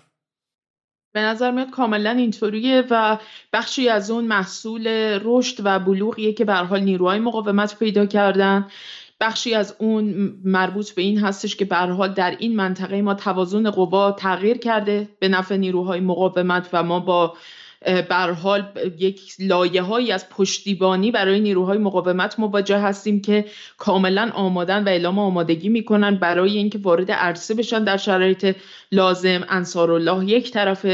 [1.14, 3.18] به نظر میاد کاملا اینطوریه و
[3.52, 4.86] بخشی از اون محصول
[5.24, 8.66] رشد و بلوغیه که به حال نیروهای مقاومت پیدا کردن.
[9.20, 13.70] بخشی از اون مربوط به این هستش که به حال در این منطقه ما توازن
[13.70, 17.36] قوا تغییر کرده به نفع نیروهای مقاومت و ما با
[17.86, 23.44] بر حال یک لایه هایی از پشتیبانی برای نیروهای مقاومت مواجه هستیم که
[23.78, 28.56] کاملا آمادن و اعلام آمادگی می‌کنن برای اینکه وارد عرصه بشن در شرایط
[28.92, 29.46] لازم.
[29.48, 30.86] انصارالله یک طرف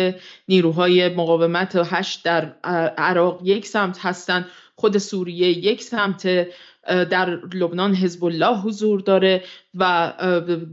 [0.49, 2.53] نیروهای مقاومت هشت در
[2.99, 4.47] عراق یک سمت هستند
[4.77, 6.47] خود سوریه یک سمت.
[6.87, 9.43] در لبنان حزب الله حضور داره
[9.75, 10.13] و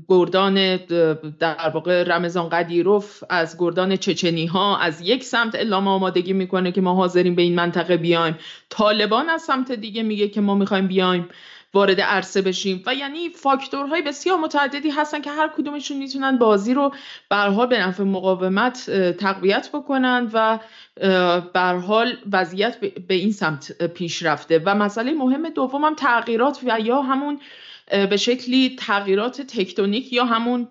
[0.07, 0.77] گردان
[1.39, 6.81] در واقع رمضان قدیروف از گردان چچنی ها از یک سمت اعلام آمادگی می‌کنه که
[6.81, 8.37] ما حاضرین به این منطقه بیایم.
[8.69, 11.29] طالبان از سمت دیگه میگه که ما می‌خوایم بیایم.
[11.73, 12.83] وارد عرصه بشیم.
[12.85, 16.93] و یعنی فاکتورهای بسیار متعددی هستن که هر کدومشون می‌تونن بازی رو
[17.29, 20.59] برها به نفع مقاومت تقویت بکنن و
[21.53, 26.79] بر حال وضعیت به این سمت پیش رفته و مسئله مهم دوم هم تغییرات و
[26.79, 27.39] یا همون
[27.91, 30.67] به شکلی تغییرات تکتونیک یا همون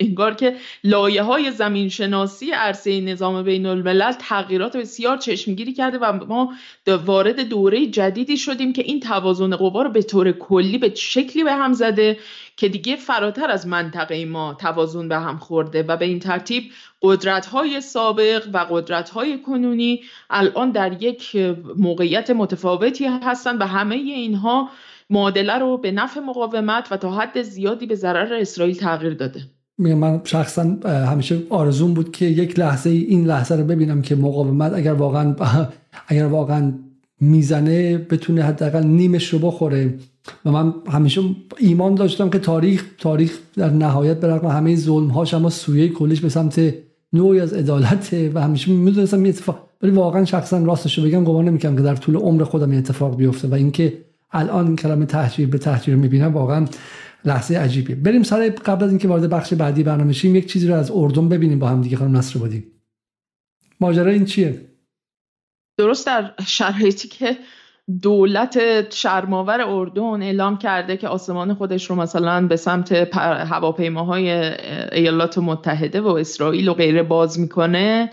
[0.00, 6.24] انگار که لایه های زمین شناسی عرصه نظام بین الملل تغییرات بسیار چشمگیری کرده و
[6.28, 6.52] ما
[6.86, 11.52] وارد دوره جدیدی شدیم که این توازن قوا رو به طور کلی به شکلی به
[11.52, 12.18] هم زده
[12.56, 16.70] که دیگه فراتر از منطقه ما توازن به هم خورده و به این ترتیب
[17.02, 21.36] قدرت های سابق و قدرت های کنونی الان در یک
[21.76, 24.70] موقعیت متفاوتی هستند و همه اینها
[25.12, 29.40] معادله رو به نفع مقاومت و تا حد زیادی به ضرر اسرائیل تغییر داده.
[29.78, 34.92] من شخصا همیشه آرزون بود که یک لحظه این لحظه رو ببینم که مقاومت اگر
[34.92, 35.36] واقعا
[36.08, 36.72] اگر واقعا
[37.20, 39.94] می‌زنه بتونه حداقل نیمش رو بخوره.
[40.44, 41.20] و من همیشه
[41.58, 46.20] ایمان داشتم که تاریخ تاریخ در نهایت به رغم همه ظلم هاش اما سویه کلش
[46.20, 46.74] به سمت
[47.12, 51.44] نوعی از عدالت و همیشه می‌دونستم یه اتفاق ولی واقعا شخصا راستش رو بگم گمان
[51.44, 53.92] نمی‌کنم که در طول عمر خودم این اتفاق بیفته و اینکه
[54.32, 56.66] الان این کلمه تحجیر به تحجیر می‌بینم واقعا
[57.24, 57.96] لحظه عجیبیه.
[57.96, 61.28] بریم سر قبل از اینکه وارد بخش بعدی برنامه شیم یک چیزی رو از اردن
[61.28, 62.66] ببینیم با هم دیگه خانم نصر بودیم
[63.80, 64.60] ماجرا این چیه؟
[65.78, 67.36] درست در شرایطی که
[68.02, 68.58] دولت
[68.94, 72.92] شرماور اردن اعلام کرده که آسمان خودش رو مثلا به سمت
[73.48, 74.30] هواپیماهای
[74.92, 78.10] ایالات متحده و اسرائیل و غیره باز می‌کنه.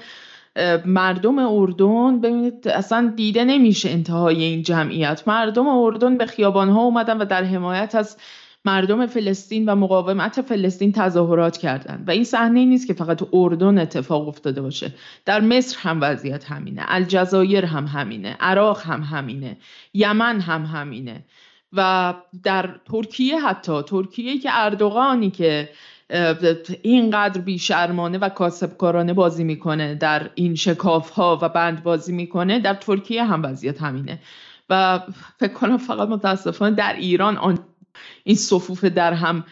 [0.85, 5.23] مردم اردن ببینید اصلا دیده نمیشه انتهای این جمعیت.
[5.27, 8.17] مردم اردن به خیابانها اومدن و در حمایت از
[8.65, 14.27] مردم فلسطین و مقاومت فلسطین تظاهرات کردند و این صحنه نیست که فقط اردن اتفاق
[14.27, 14.93] افتاده باشه.
[15.25, 16.81] در مصر هم وضعیت همینه.
[16.87, 18.37] الجزایر هم همینه.
[18.39, 19.57] عراق هم همینه.
[19.93, 21.25] یمن هم همینه.
[21.73, 25.69] و در ترکیه حتی ترکیه که اردوغانی که
[26.81, 32.73] اینقدر بیشرمانه و کاسبکارانه بازی می‌کنه در این شکاف ها و بند بازی می‌کنه در
[32.73, 34.19] ترکیه هم وضعیت همینه.
[34.69, 34.99] و
[35.39, 37.59] فکر کنم فقط متاسفانه در ایران آن
[38.23, 39.43] این صفوف در هم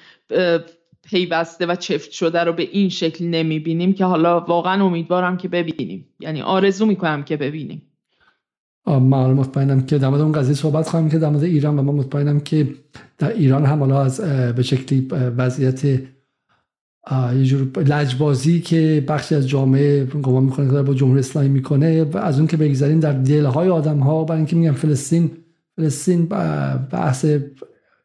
[1.03, 6.07] پیوسته و چفت شده رو به این شکل نمی‌بینیم که حالا واقعا امیدوارم که ببینیم.
[6.19, 7.81] یعنی آرزو می‌کنم که ببینیم.
[8.87, 11.93] من مطمئنم که در مورد اون قضیه صحبت خواهیم که در مورد ایران و من
[11.93, 12.75] مطمئنم که
[13.17, 14.21] در ایران هم حالا از
[14.55, 16.01] به شکلی وضعیت
[17.11, 22.03] یه جور لجبازی که بخشی از جامعه گمان می‌کنه که با جمهوری اسلامی می‌کنه.
[22.03, 25.31] و از اون که بگذاریم در دلهای آدم ها برای اینکه میگم فلسطین
[25.75, 26.25] فلسطین
[26.91, 27.25] بحث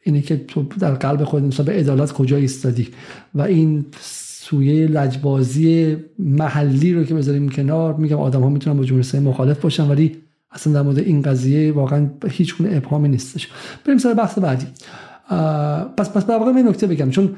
[0.03, 2.89] اینه که تو در قلب خود مثلا به عدالت کجا ایستادی؟
[3.35, 9.01] و این سویه لجبازی محلی رو که بذاریم کنار میگم آدم ها می‌تونن با جمهوری
[9.01, 10.17] اسلامی مخالف باشن ولی
[10.51, 13.49] اصلا در مورد این قضیه واقعا هیچ گونه ابهامی نیستش.
[13.87, 14.67] بریم سر بحث بعدی.
[15.97, 17.11] پس پس به واقع نکته بگم.
[17.11, 17.31] چون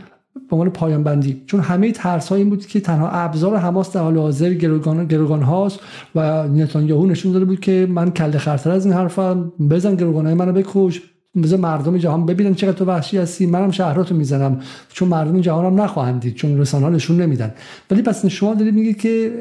[0.51, 4.19] به عنوان پایان بندی چون همه ترس این بود که تنها ابزار حماس در حال
[4.19, 5.81] حاضر گروگان گروگان هاست
[6.15, 10.35] و نتانیاهو نشون داده بود که من کله خرتر از این حرفم بزن گروگان های
[10.35, 11.03] منو بکش
[11.43, 15.81] بذار مردم جهان ببینن چقدر تو وحشی هستی منم شهراتو می‌زنم چون مردم جهان هم
[15.81, 17.55] نخواهند دید چون رسانه نشون نمیدن.
[17.91, 19.33] ولی پس شما دارید میگید که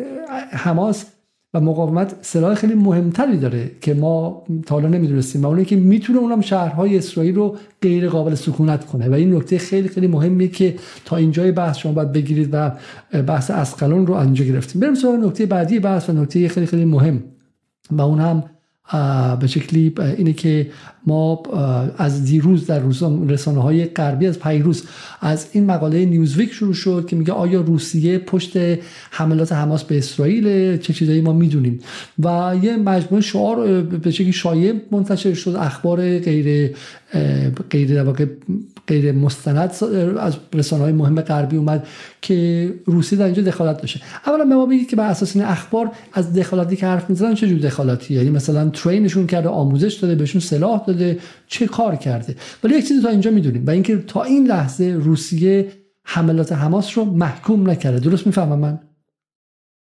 [0.51, 1.05] حماس
[1.53, 6.19] و مقاومت سلاح خیلی مهمتری داره که ما تا حالا نمی‌دونستیم و اونه که می‌تونه
[6.19, 9.09] اونم شهرهای اسرائیل رو غیر قابل سکونت کنه.
[9.09, 12.71] و این نکته خیلی خیلی مهمیه که تا اینجای بحث شما باید بگیرید و
[13.27, 14.81] بحث اسقلون رو اینجا گرفتیم.
[14.81, 17.23] بریم سراغ نکته بعدی بحث و نکته خیلی خیلی مهم.
[17.91, 18.43] و اون هم
[19.39, 20.67] به شکلی اینه که
[21.07, 21.43] ما
[21.97, 22.81] از دیروز در
[23.27, 24.83] رسانه های غربی از پیروز
[25.21, 28.57] از این مقاله نیوزویک شروع شد که میگه آیا روسیه پشت
[29.11, 31.79] حملات حماس به اسرائیل چه چیزایی ما می‌دونیم.
[32.19, 36.75] و یه مجموعه شعار به شکلی شایع منتشر شد اخبار غیر
[37.69, 38.03] غیر
[38.87, 39.57] غیر مستند
[40.19, 41.87] از رسانه های مهم غربی اومد
[42.21, 44.01] که روسیه در اینجا دخالت داشته.
[44.25, 47.47] اولا به ما بگید که بر اساس این اخبار از دخالتی که حرف می‌زنن چه
[47.47, 52.75] جور دخالتی؟ یعنی مثلا ترینشون کرده آموزش داده بهشون سلاح داده چه کار کرده؟ ولی
[52.75, 55.71] یک چیزی تا اینجا می‌دونیم و اینکه تا این لحظه روسیه
[56.05, 57.99] حملات حماس رو محکوم نکرده.
[57.99, 58.79] درست می‌فهمم من؟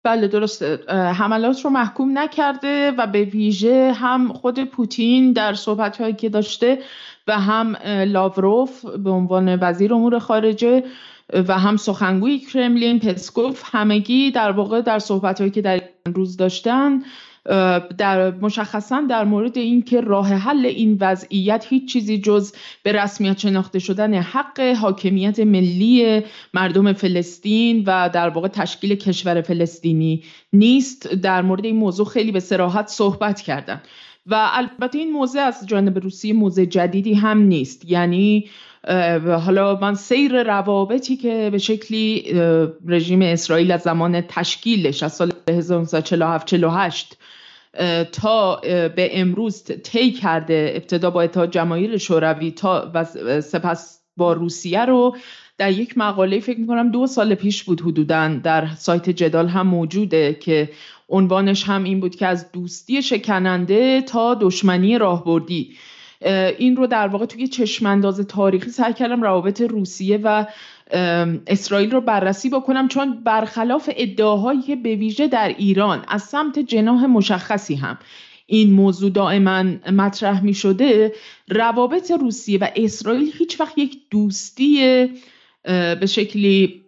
[0.04, 0.80] بله درسته.
[0.90, 6.80] حملات رو محکوم نکرده و به ویژه هم خود پوتین در صحبت هایی که داشته
[7.32, 7.76] و هم
[8.08, 10.84] لاوروف به عنوان وزیر امور خارجه
[11.34, 17.02] و هم سخنگوی کرملین پسکوف همگی در واقع در صحبت هایی که در روز داشتن
[17.98, 23.80] در مشخصا در مورد اینکه راه حل این وضعیت هیچ چیزی جز به رسمیت شناخته
[23.80, 26.22] شدن حق حاکمیت ملی
[26.54, 31.08] مردم فلسطین و در واقع تشکیل کشور فلسطینی نیست.
[31.08, 33.82] در مورد این موضوع خیلی به سراحت صحبت کردن.
[34.26, 37.86] و البته این موضوع از جانب روسیه موضوع جدیدی هم نیست.
[37.86, 38.50] یعنی
[39.46, 42.34] حالا من سیر روابطی که به شکلی
[42.88, 47.18] رژیم اسرائیل از زمان تشکیلش از سال 1947 48
[48.12, 48.56] تا
[48.96, 53.06] به امروز طی کرده ابتدا با اتحاد جماهیر شوروی تا و
[53.42, 55.16] سپس با روسیه رو.
[55.58, 60.34] در یک مقاله فکر می‌کنم دو سال پیش بود حدودا در سایت جدال هم موجوده
[60.34, 60.70] که
[61.12, 65.76] عنوانش هم این بود که از دوستی شکننده تا دشمنی راهبردی.
[66.58, 70.46] این رو در واقع توی چشمانداز تاریخی سعی کردم روابط روسیه و
[71.48, 77.06] اسرائیل رو بررسی بکنم چون برخلاف ادعاهایی که به ویژه در ایران از سمت جناح
[77.06, 77.98] مشخصی هم
[78.46, 81.14] این موضوع دائما مطرح می شده
[81.50, 85.08] روابط روسیه و اسرائیل هیچ وقت یک دوستی
[86.00, 86.82] به شکلی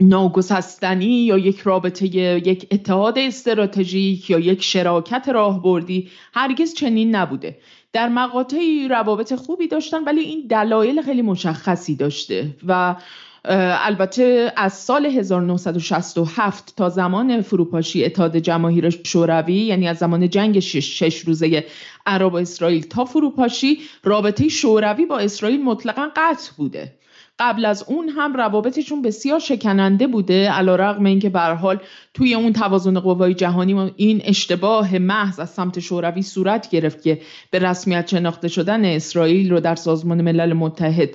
[0.00, 7.58] ناگسستنی یا یک رابطه یک اتحاد استراتژیک یا یک شراکت راهبردی هرگز چنین نبوده.
[7.92, 12.96] در مقاطعی روابط خوبی داشتن ولی این دلایل خیلی مشخصی داشته و
[13.44, 21.02] البته از سال 1967 تا زمان فروپاشی اتحاد جماهیر شوروی یعنی از زمان جنگ شش,
[21.02, 21.64] شش روزه
[22.06, 26.92] عرب و اسرائیل تا فروپاشی رابطه شوروی با اسرائیل مطلقا قطع بوده.
[27.38, 31.78] قبل از اون هم روابطشون بسیار شکننده بوده علا رقم اینکه به حال
[32.14, 37.20] توی اون توازن قوای جهانی این اشتباه محض از سمت شوروی صورت گرفت که
[37.50, 41.10] به رسمیت شناخته شدن اسرائیل رو در سازمان ملل متحد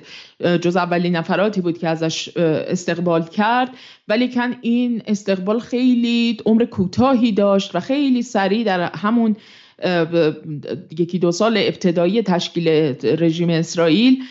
[0.60, 3.70] جز اولین نفراتی بود که ازش استقبال کرد.
[4.08, 9.36] ولی کن این استقبال خیلی عمر کوتاهی داشت و خیلی سریع در همون
[10.98, 12.68] یکی دو سال ابتدایی تشکیل
[13.02, 14.22] رژیم اسرائیل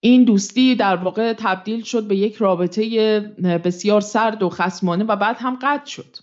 [0.00, 3.20] این دوستی در واقع تبدیل شد به یک رابطه
[3.64, 6.16] بسیار سرد و خسمانه و بعد هم قطع شد.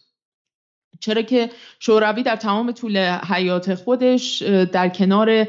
[1.00, 5.48] چرا که شوروی در تمام طول حیات خودش در کنار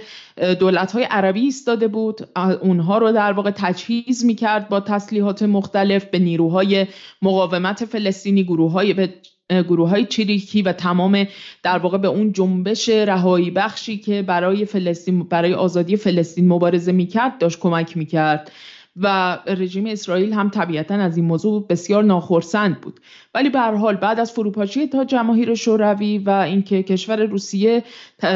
[0.60, 2.38] دولت های عربی ایستاده بود.
[2.62, 6.86] اونها رو در واقع تجهیز می‌کرد با تسلیحات مختلف به نیروهای
[7.22, 9.14] مقاومت فلسطینی گروه های به
[9.50, 11.26] گروه های چریکی و تمام
[11.62, 17.38] در واقع به اون جنبش رهایی بخشی که برای فلسطین برای آزادی فلسطین مبارزه می‌کرد
[17.38, 18.52] داشت کمک می‌کرد.
[19.00, 23.00] و رژیم اسرائیل هم طبیعتا از این موضوع بسیار ناخرسند بود.
[23.34, 27.84] ولی به حال بعد از فروپاشی تا جماهیر شوروی و اینکه کشور روسیه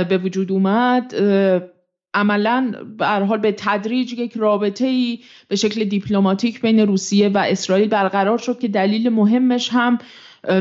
[0.09, 1.15] به وجود اومد
[2.15, 7.89] عملا به حال به تدریج یک رابطه ای به شکل دیپلماتیک بین روسیه و اسرائیل
[7.89, 9.99] برقرار شد که دلیل مهمش هم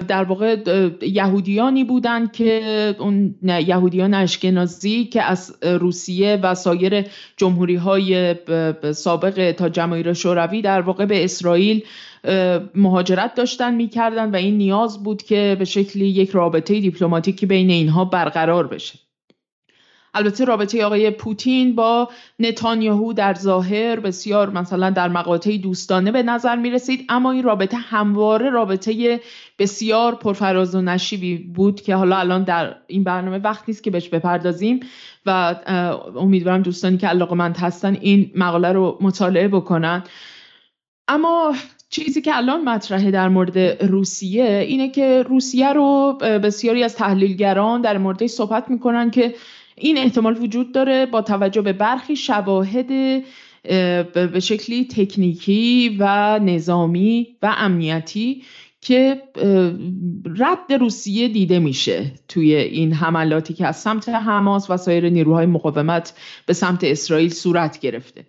[0.08, 0.58] در واقع
[1.02, 7.06] یهودیانی بودند که اون یهودیان اشکنازی که از روسیه و سایر
[7.38, 8.36] جمهوری های
[8.94, 11.84] سابق تا جماهیر شوروی در واقع به اسرائیل
[12.76, 18.06] مهاجرت داشتن می‌کردن و این نیاز بود که به شکلی یک رابطه دیپلماتیکی بین اینها
[18.06, 19.00] برقرار بشه.
[20.14, 26.56] البته رابطه آقای پوتین با نتانیاهو در ظاهر بسیار مثلا در مقاطعی دوستانه به نظر
[26.56, 29.20] می رسید اما این رابطه همواره رابطه
[29.60, 34.10] بسیار پرفراز و نشیبی بود که حالا الان در این برنامه وقت نیست که بهش
[34.10, 34.80] بپردازیم
[35.26, 35.56] و
[36.16, 40.04] امیدوارم دوستانی که علاقمند هستن این مقاله رو مطالعه بکنن.
[41.08, 41.56] اما
[41.90, 47.98] چیزی که الان مطرحه در مورد روسیه اینه که روسیه رو بسیاری از تحلیلگران در
[47.98, 49.36] مورد صحبت می‌کنن که
[49.82, 52.88] این احتمال وجود داره با توجه به برخی شواهد
[54.14, 58.44] به شکلی تکنیکی و نظامی و امنیتی
[58.82, 59.22] که
[60.38, 66.14] رد روسیه دیده میشه توی این حملاتی که از سمت حماس و سایر نیروهای مقاومت
[66.46, 68.26] به سمت اسرائیل صورت گرفته.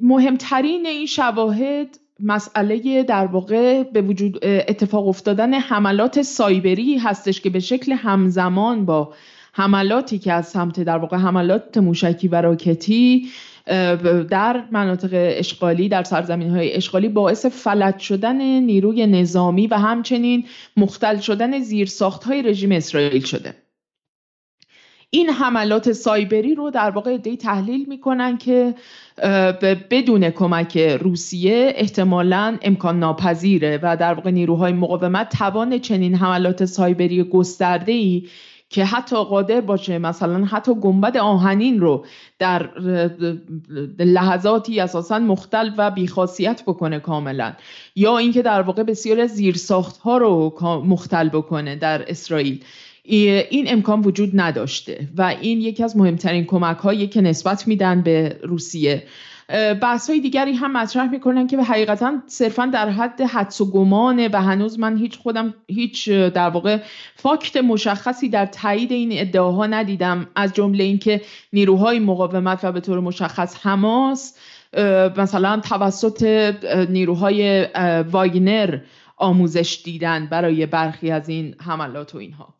[0.00, 7.60] مهمترین این شواهد مسئله در واقع به وجود اتفاق افتادن حملات سایبری هستش که به
[7.60, 9.14] شکل همزمان با
[9.52, 13.28] حملاتی که از سمت در واقع حملات موشکی و راکتی
[14.30, 20.44] در مناطق اشغالی در سرزمین های اشغالی باعث فلج شدن نیروی نظامی و همچنین
[20.76, 23.54] مختل شدن زیرساخت های رژیم اسرائیل شده.
[25.10, 28.74] این حملات سایبری رو در واقع دی تحلیل می‌کنن که
[29.90, 37.22] بدون کمک روسیه احتمالا امکان ناپذیره و در واقع نیروهای مقاومت توان چنین حملات سایبری
[37.24, 38.28] گسترده ای
[38.72, 42.06] که حتی قادر باشه مثلا حتی گنبد آهنین رو
[42.38, 42.70] در
[43.98, 47.52] لحظاتی اساسا مختل و بیخاصیت بکنه کاملا
[47.96, 50.54] یا اینکه در واقع بسیار زیرساخت ها رو
[50.86, 52.64] مختل بکنه در اسرائیل.
[53.04, 58.38] این امکان وجود نداشته و این یکی از مهمترین کمک هایی که نسبت میدن به
[58.42, 59.02] روسیه.
[59.82, 64.42] بحث های دیگری هم مطرح می‌کنن که حقیقتا صرفا در حد حدس و گمانه و
[64.42, 66.78] هنوز من هیچ خودم هیچ در واقع
[67.16, 70.26] فاکت مشخصی در تایید این ادعاها ندیدم.
[70.36, 71.20] از جمله اینکه
[71.52, 74.36] نیروهای مقاومت و به طور مشخص حماس
[75.16, 76.22] مثلا توسط
[76.90, 77.66] نیروهای
[78.10, 78.78] واگنر
[79.16, 82.54] آموزش دیدن برای برخی از این حملات و اینها.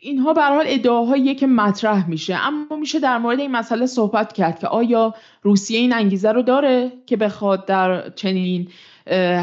[0.00, 2.34] اینها به حال ادعاهایی که مطرح میشه.
[2.34, 6.92] اما میشه در مورد این مسئله صحبت کرد که آیا روسیه این انگیزه رو داره
[7.06, 8.68] که بخواد در چنین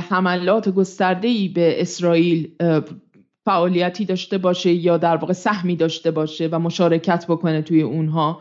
[0.09, 2.51] حملات گسترده ای به اسرائیل
[3.45, 8.39] فعالیتی داشته باشه یا در واقع سهمی داشته باشه و مشارکت بکنه توی اونها؟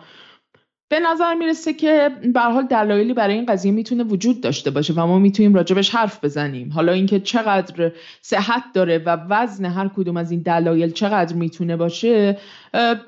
[0.89, 5.07] به نظر می‌رسه که به حال دلایلی برای این قضیه می‌تونه وجود داشته باشه و
[5.07, 6.73] ما می‌تونیم راجبش حرف بزنیم.
[6.73, 12.39] حالا اینکه چقدر صحت داره و وزن هر کدوم از این دلایل چقدر می‌تونه باشه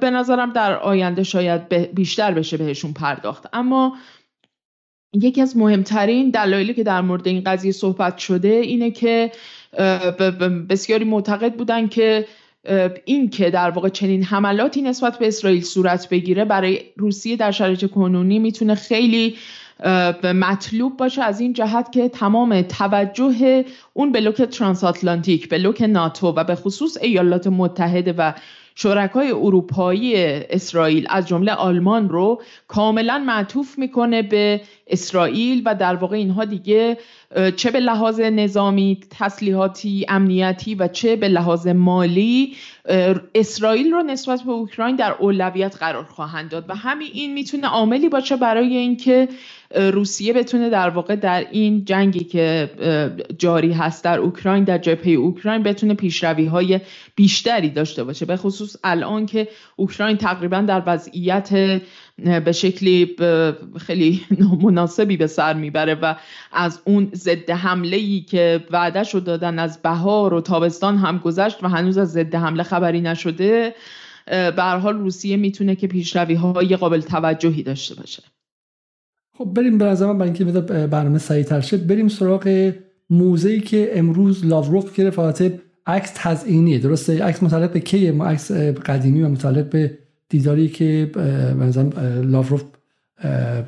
[0.00, 3.46] به نظرم در آینده شاید بیشتر بشه بهشون پرداخت.
[3.52, 3.96] اما
[5.12, 9.32] یکی از مهمترین دلایلی که در مورد این قضیه صحبت شده اینه که
[10.68, 12.26] بسیاری معتقد بودن که
[13.04, 17.90] این که در واقع چنین حملاتی نسبت به اسرائیل صورت بگیره برای روسیه در شرایط
[17.90, 19.36] کنونی می‌تونه خیلی
[20.34, 26.44] مطلوب باشه از این جهت که تمام توجه اون بلوک ترانس آتلانتیک بلوک ناتو و
[26.44, 28.32] به خصوص ایالات متحده و
[28.78, 36.16] شرکای اروپایی اسرائیل از جمله آلمان رو کاملا معطوف می‌کنه به اسرائیل و در واقع
[36.16, 36.98] اینها دیگه
[37.56, 42.56] چه به لحاظ نظامی تسلیحاتی امنیتی و چه به لحاظ مالی
[43.34, 46.64] اسرائیل رو نسبت به اوکراین در اولویت قرار خواهند داد.
[46.68, 49.28] و همین این می‌تونه عاملی باشه برای اینکه
[49.74, 52.70] روسیه بتونه در واقع در این جنگی که
[53.38, 56.80] جاری هست در اوکراین در جبهه اوکراین بتونه پیشروی های
[57.16, 58.26] بیشتری داشته باشه.
[58.26, 61.80] به خصوص الان که اوکراین تقریبا در وضعیت
[62.44, 63.16] به شکلی
[63.78, 64.20] خیلی
[64.62, 66.14] مناسبی به سر می‌بره و
[66.52, 71.64] از اون ضد حمله ای که وعدهش رو دادن از بهار و تابستان هم گذشت
[71.64, 73.74] و هنوز از ضد حمله خبری نشده
[74.26, 78.22] به حال روسیه می‌تونه که پیشروی های قابل توجهی داشته باشه.
[79.38, 82.72] خب بریم به نظرم برای اینکه برنامه سریعتر شد بریم سراغ
[83.10, 85.18] موزه که امروز لاوروف گرفت.
[85.18, 90.68] البته عکس تزئینیه درسته؟ عکس متعلق به کیه؟ ما عکس قدیمی و متعلق به دیداری
[90.68, 91.10] که
[91.60, 91.90] مثلا
[92.22, 92.64] لاوروف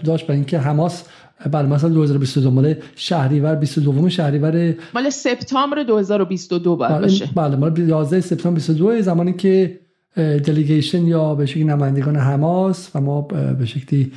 [0.05, 1.05] داشت برای اینکه حماس
[1.53, 7.29] بله مثلا 2022 مال شهریور 22 شهریور مال سپتامبر 2022 باید بله، باشه.
[7.35, 9.81] بله مال 11 سپتامبر 22 زمانی که
[10.17, 13.21] دلیگیشن یا به شکلی نمایندگان حماس و ما
[13.59, 14.13] به شکلی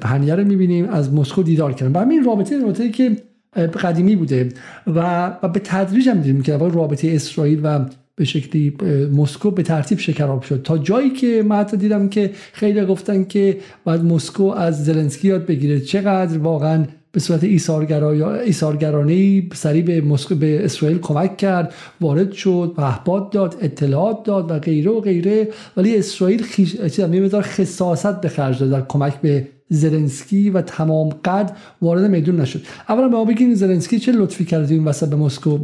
[0.00, 1.92] پهنیه رو می‌بینیم از مسکو دیدار کردن.
[1.92, 3.16] و همین رابطه رابطه که
[3.82, 4.48] قدیمی بوده.
[4.86, 7.84] و, و به تدریج هم دیدیم که رابطه اسرائیل و
[8.16, 8.76] به شکلی
[9.16, 10.62] مسکو به ترتیب شکراب شد.
[10.62, 15.46] تا جایی که من حتی دیدم که خیلی گفتن که باید مسکو از زلنسکی یاد
[15.46, 15.80] بگیره.
[15.80, 23.30] چقدر واقعا به صورت ایثارگرانه سری به مسکو به اسرائیل کمک کرد وارد شد پهپاد
[23.30, 25.48] داد اطلاعات داد و غیره و غیره.
[25.76, 31.56] ولی اسرائیل خیش مقدار خصاصت به خرج داد در کمک به زلنسکی و تمام قد
[31.82, 32.62] وارد میدون نشد.
[32.88, 35.58] اولا به ما بگین زلنسکی چه لطفی کرد این وسط به مسکو؟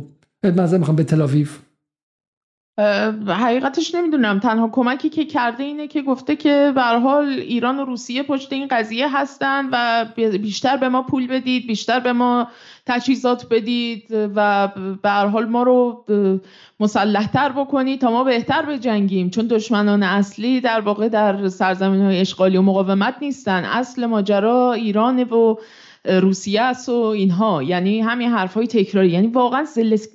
[0.44, 1.46] مثلا می‌خوام به تل‌آویو
[3.28, 4.40] حقیقتش نمی‌دونم.
[4.40, 8.68] تنها کمکی که کرده اینه که گفته که به حال ایران و روسیه پشت این
[8.70, 10.06] قضیه هستن و
[10.38, 12.48] بیشتر به ما پول بدید بیشتر به ما
[12.86, 14.68] تجهیزات بدید و
[15.02, 16.04] به حال ما رو
[16.80, 19.30] مسلحتر بکنید تا ما بهتر بجنگیم.
[19.30, 23.64] چون دشمنان اصلی در واقع در سرزمین های اشغالی و مقاومت نیستن.
[23.64, 25.56] اصل ماجرا ایران و
[26.04, 27.62] روسیه است و اینها.
[27.62, 29.10] یعنی همین حرف های تکراری.
[29.10, 29.64] یعنی واقعا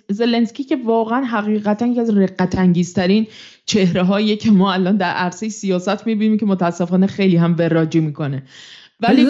[0.10, 3.28] زلنسکی که واقعا حقیقتا یکی از رقت انگیزترین
[3.66, 8.44] چهره هایی که ما الان در عرصه سیاست می‌بینیم که متاسفانه خیلی هم وراجی می‌کنه.
[9.00, 9.26] ولی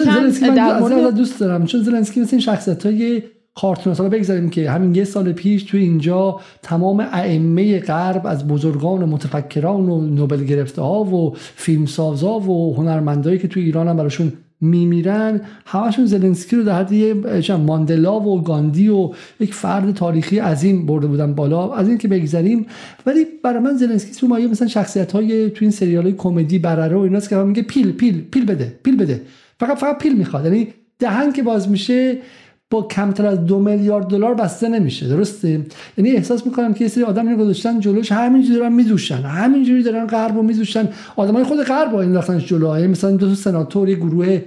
[0.56, 1.66] در مورد دوست دارم.
[1.66, 3.22] چون زلنسکی مثل این شخصیت های
[3.54, 9.02] کارتون حالا بگذاریم که همین یه سال پیش تو اینجا تمام ائمه غرب از بزرگان
[9.02, 14.32] و متفکران و نوبل گرفته ها و فیلمسازا و هنرمندایی که تو ایران هم براشون
[14.60, 15.40] میمیرن.
[15.66, 17.14] همشون زلنسکی رو در حد یه
[17.56, 22.66] ماندلا و گاندی و یک فرد تاریخی عظیم برده بودن بالا از این که بگذریم.
[23.06, 26.96] ولی برای من زلنسکی تو مایه مثلا شخصیت های تو این سریال های کمدی برره
[26.96, 29.22] و ایناست که میگه پیل پیل پیل بده پیل بده.
[29.60, 30.44] فقط فقط پیل می‌خواد.
[30.44, 32.18] یعنی دهن که باز میشه
[32.70, 35.66] با کمتر از دو میلیارد دلار بسته نمیشه درسته؟
[35.98, 40.06] یعنی احساس می‌کنم که یه سری آدم اینو گذاشتن جلوش همینجوری دارن میدوشن همینجوری دارن
[40.06, 40.88] غرب رو میدوشن.
[41.16, 42.76] آدمای خود غرب این رفتنش جلو.
[42.76, 44.42] یعنی مثلا دو سناتور یه گروه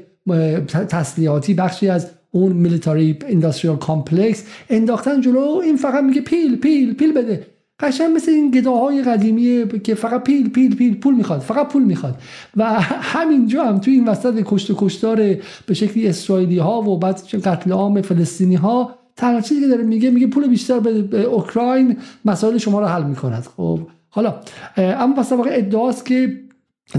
[0.89, 5.61] تسلیحاتی بخشی از اون military industrial complex انداختن جلو.
[5.63, 7.53] این فقط میگه پول پول پول بده.
[7.80, 12.15] قشنگ مثل این گداهای قدیمی که فقط پول پول پول پول می‌خواد فقط پول می‌خواد.
[12.57, 15.17] و همینجا هم توی این وسط کشت و کشتار
[15.65, 20.09] به شکلی اسرائیلی ها و بعد قتل عام فلسطینی ها تنها چیزی که داره میگه
[20.09, 23.47] میگه پول بیشتر به اوکراین مسائل شما رو حل می‌کند.
[23.57, 24.36] خب حالا
[24.78, 26.39] اما پس واقع ادعاست که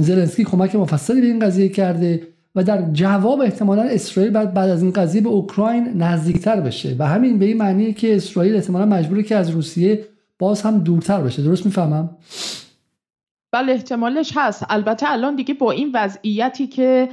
[0.01, 2.23] زلنسکی کمک مفصلی به این قضیه کرده
[2.55, 6.97] و در جواب احتمالا اسرائیل بعد بعد از این قضیه به اوکراین نزدیکتر بشه.
[6.99, 10.05] و همین به این معنیه که اسرائیل احتمالا مجبوره که از روسیه
[10.39, 11.43] باز هم دورتر بشه.
[11.43, 12.17] درست می‌فهمم؟
[13.53, 14.67] بله احتمالش هست.
[14.69, 17.09] البته الان دیگه با این وضعیتی که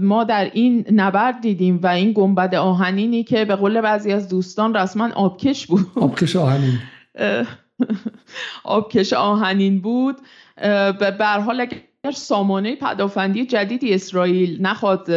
[0.00, 4.76] ما در این نبرد دیدیم و این گنبد آهنینی که به قول بعضی از دوستان
[4.76, 5.86] رسما آبکش بود.
[5.96, 6.78] آبکش آهنین.
[8.64, 10.16] آبکش آهنین بود.
[10.98, 11.66] به حال
[12.04, 15.10] اگر سامانه پدافندی جدیدی اسرائیل نخواد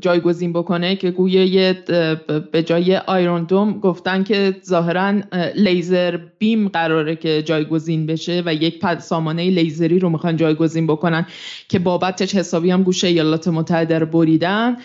[0.00, 1.72] جایگزین بکنه که گویه
[2.52, 5.20] به جای آیرون دوم گفتن که ظاهرا
[5.54, 11.26] لیزر بیم قراره که جایگزین بشه و یک پد سامانه لیزری رو می‌خوان جایگزین بکنن
[11.68, 14.76] که بابتش حسابی هم گوشه ایالات متحده رو بریدن.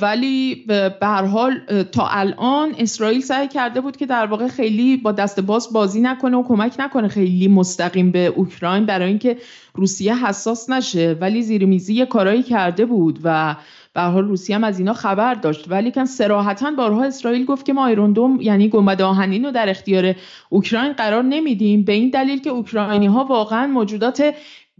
[0.00, 1.60] ولی به هر حال
[1.92, 6.36] تا الان اسرائیل سعی کرده بود که در واقع خیلی با دست باز بازی نکنه
[6.36, 9.36] و کمک نکنه خیلی مستقیم به اوکراین برای اینکه
[9.74, 11.16] روسیه حساس نشه.
[11.20, 13.56] ولی زیر میزی یه کارایی کرده بود و
[13.94, 15.64] به حال روسیه هم از اینا خبر داشت.
[15.68, 20.14] ولی کن سراحتا بارها اسرائیل گفت که ما ایروندوم یعنی گنبد آهنین رو در اختیار
[20.48, 21.82] اوکراین قرار نمیدیم.
[21.82, 24.34] به این دلیل که اوکراینی ها واقعا موجودات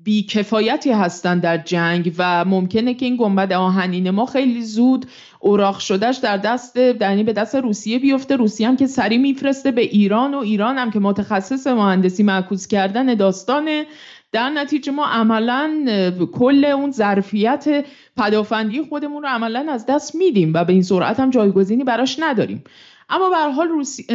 [0.04, 5.06] بیکفایتی هستند در جنگ و ممکنه که این گنبد آهنین ما خیلی زود
[5.40, 8.36] اوراق شدهش در دست یعنی به دست روسیه بیفته.
[8.36, 13.14] روسیه هم که سری میفرسته به ایران و ایران هم که متخصص مهندسی معکوس کردن
[13.14, 13.86] داستانه
[14.32, 15.84] در نتیجه ما عملا
[16.32, 17.84] کل اون ظرفیت
[18.16, 22.64] پدافندی خودمون رو عملا از دست میدیم و به این سرعت هم جایگزینی براش نداریم.
[23.12, 24.06] اما به حال روسی...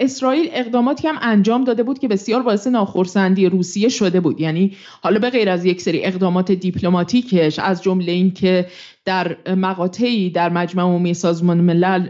[0.00, 4.40] اسرائیل اقداماتی هم انجام داده بود که بسیار باعث ناخرسندی روسیه شده بود.
[4.40, 8.66] یعنی حالا به غیر از یک سری اقدامات دیپلماتیکش از جمله اینکه
[9.04, 12.08] در مقاطعی در مجمع عمومی سازمان ملل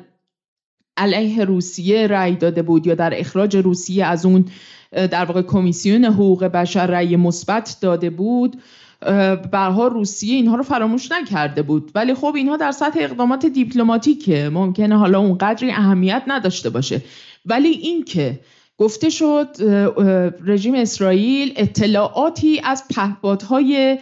[0.97, 4.45] علیه روسیه رأی داده بود یا در اخراج روسیه از اون
[4.93, 8.57] در واقع کمیسیون حقوق بشر رأی مثبت داده بود.
[9.53, 11.91] برها روسیه اینها رو فراموش نکرده بود.
[11.95, 14.49] ولی خب اینها در سطح اقدامات دیپلماتیکه.
[14.49, 17.03] ممکنه حالا اونقدری اهمیت نداشته باشه.
[17.47, 18.41] ولی اینکه
[18.79, 19.49] گفته شد
[20.47, 23.99] رژیم اسرائیل اطلاعاتی از پهپادهای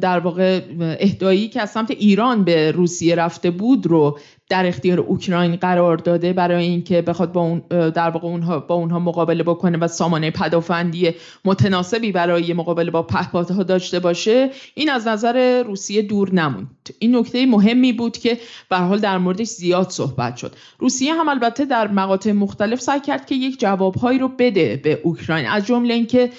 [0.00, 4.18] در واقع اهدایی که از سمت ایران به روسیه رفته بود رو
[4.48, 8.98] در اختیار اوکراین قرار داده برای اینکه بخواد با اون در واقع اونها با اونها
[8.98, 11.10] مقابله بکنه و سامانه پدافندی
[11.44, 14.50] متناسبی برای مقابله با پهپادها داشته باشه.
[14.74, 16.90] این از نظر روسیه دور نموند.
[16.98, 18.38] این نکته مهمی بود که
[18.68, 20.54] به حال در موردش زیاد صحبت شد.
[20.78, 25.46] روسیه هم البته در مقاطع مختلف سعی کرد که یک جوابهایی رو بده به اوکراین.
[25.46, 26.30] از جمله اینکه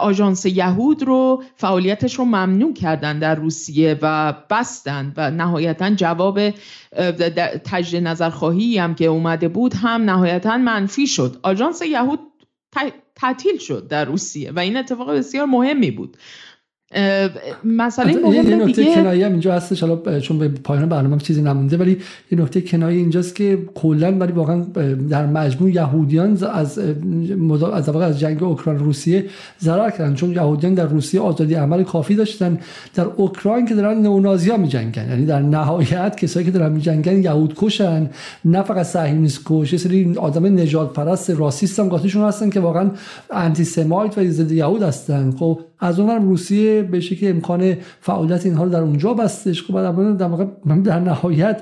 [0.00, 6.40] آژانس یهود رو فعالیتش رو ممنوع کردن در روسیه و بستن و نهایتا جواب
[7.64, 11.36] تجدید نظرخواهی هم که اومده بود هم نهایتا منفی شد.
[11.42, 12.20] آژانس یهود
[13.14, 16.16] تعطیل شد در روسیه و این اتفاق بسیار مهمی بود.
[17.64, 21.98] مسئله یه نکته کنایی هم اینجا هستش حالا چون به پایان برنامه چیزی نمونده ولی
[22.32, 24.60] یه نکته کنایی اینجاست که کلا ولی واقعا
[25.10, 26.78] در مجموع یهودیان از
[27.72, 29.24] از از جنگ اوکراین روسیه
[29.60, 32.58] ضرر کردن چون یهودیان در روسیه آزادی عمل کافی داشتن
[32.94, 38.10] در اوکراین که دارن نئونازیا میجنگن یعنی در نهایت کسایی که دارن میجنگن یهود کشن
[38.44, 41.90] نه فقط صهیونیست کش یه سری آدم نجات پرست راسیست هم
[42.24, 42.90] هستن که واقعا
[43.30, 45.30] آنتی سمایت و ضد یهود هستن.
[45.30, 49.62] خب از اونورم روسیه به شکل امکان فعالیت اینها رو در اونجا بستش.
[49.62, 49.74] خب
[50.16, 50.46] در واقع
[50.84, 51.60] در نهایت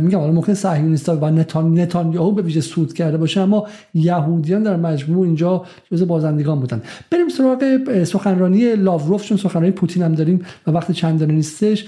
[0.00, 4.76] میگم حالا ممکن صهیونیست‌ها و نتان نتانیاهو به ویژه سود کرده باشه اما یهودیان در
[4.76, 6.82] مجموع اینجا جزء بازندگان بودن.
[7.10, 7.64] بریم سراغ
[8.04, 11.86] سخنرانی لاوروف چون سخنرانی پوتین هم داریم و وقت چندانی نیستش.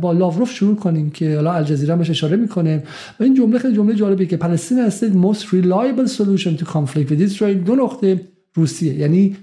[0.00, 2.82] با لاوروف شروع کنیم که حالا الجزیره بهش اشاره می‌کنه.
[3.20, 7.30] و این جمله خیلی جمله جالبیه که پلستین است most reliable solution to conflict with
[7.30, 7.54] Israel.
[7.66, 8.20] دو نقطه
[8.54, 8.94] روسیه.
[8.94, 9.36] یعنی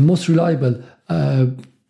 [0.00, 0.74] most reliable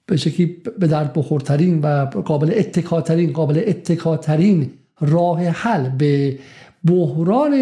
[0.07, 0.47] به شکلی
[0.79, 6.39] به درد بخورترین و قابل اتکاترین قابل اتکاترین راه حل به
[6.85, 7.55] بحران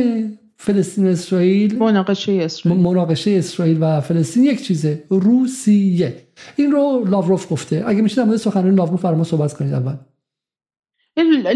[0.56, 1.78] فلسطین اسرائیل.
[1.78, 2.82] مناقشه اسرائیل.
[2.82, 6.14] مناقشه اسرائیل و فلسطین یک چیزه روسیه.
[6.56, 7.84] این رو لاوروف گفته.
[7.86, 9.94] اگه میشه در مورد سخنرانی لاوروف برای ما صحبت کنید اول.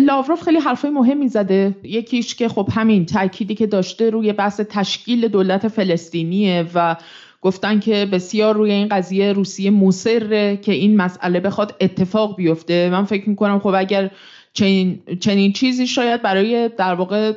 [0.00, 1.76] لاوروف خیلی حرفای مهمی زده.
[1.82, 6.96] یکیش که خب همین تأکیدی که داشته روی بحث تشکیل دولت فلسطینیه و
[7.44, 12.90] گفتن که بسیار روی این قضیه روسیه مصره که این مسئله بخواد اتفاق بیفته.
[12.90, 14.10] من فکر می‌کنم خب اگر
[14.52, 17.32] چنین, چنین چیزی شاید برای در واقع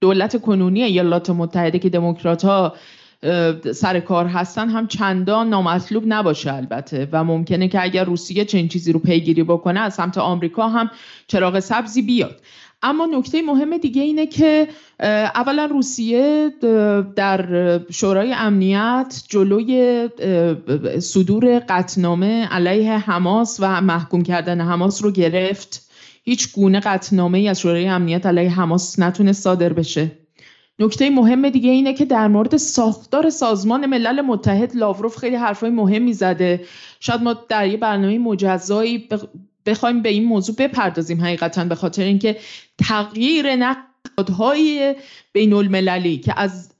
[0.00, 2.74] دولت کنونی ایالات متحده که دموکرات ها
[3.74, 7.08] سر کار هستن هم چندان نامطلوب نباشه البته.
[7.12, 10.90] و ممکنه که اگر روسیه چنین چیزی رو پیگیری بکنه از سمت آمریکا هم
[11.26, 12.40] چراغ سبزی بیاد.
[12.82, 14.68] اما نکته مهم دیگه اینه که
[15.34, 16.50] اولا روسیه
[17.16, 20.08] در شورای امنیت جلوی
[21.00, 25.88] صدور قطنامه علیه حماس و محکوم کردن حماس رو گرفت.
[26.24, 30.10] هیچ گونه قطنامه ای از شورای امنیت علیه حماس نتونه صادر بشه.
[30.78, 36.12] نکته مهم دیگه اینه که در مورد ساختار سازمان ملل متحد لاوروف خیلی حرفای مهمی
[36.12, 36.64] زده.
[37.00, 39.08] شاید ما در یه برنامه مجزایی
[39.66, 42.36] بخوایم به این موضوع بپردازیم حقیقتا به خاطر اینکه
[42.78, 44.94] تغییر نقادهای
[45.32, 46.74] بین المللی که از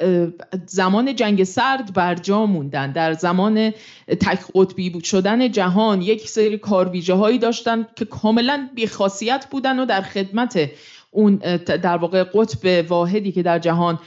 [0.67, 3.71] زمان جنگ سرد بر جا موندن در زمان
[4.09, 9.87] تک قطبی بود شدن جهان یک سری کارویژه هایی داشتن که کاملا بیخاصیت بودن و
[9.87, 10.71] در خدمت
[11.11, 13.99] اون در واقع قطب واحدی که در جهان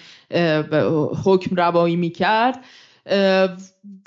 [1.23, 2.59] حکم روایی می‌کرد.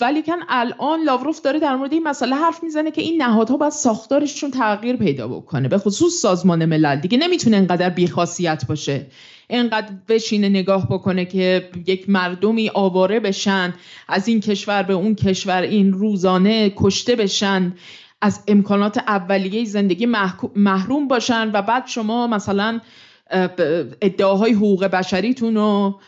[0.01, 4.51] ولیکن الان لاوروف داره در مورد این مسئله حرف می‌زنه که این نهادها باید ساختارشون
[4.51, 5.69] تغییر پیدا بکنه.
[5.69, 7.01] به خصوص سازمان ملل.
[7.01, 9.07] دیگه نمی‌تونه انقدر بیخاصیت باشه.
[9.51, 13.75] انقدر بشینه نگاه بکنه که یک مردمی آواره بشن
[14.09, 17.73] از این کشور به اون کشور این روزانه کشته بشن
[18.21, 20.07] از امکانات اولیه زندگی
[20.57, 22.81] محروم باشن و بعد شما مثلا
[24.03, 26.01] ادعاهای حقوق بشریتون رو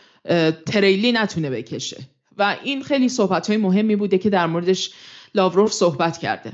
[0.65, 1.97] تریلی نتونه بکشه.
[2.38, 4.90] و این خیلی صحبت های مهمی بوده که در موردش
[5.34, 6.52] لاوروف صحبت کرده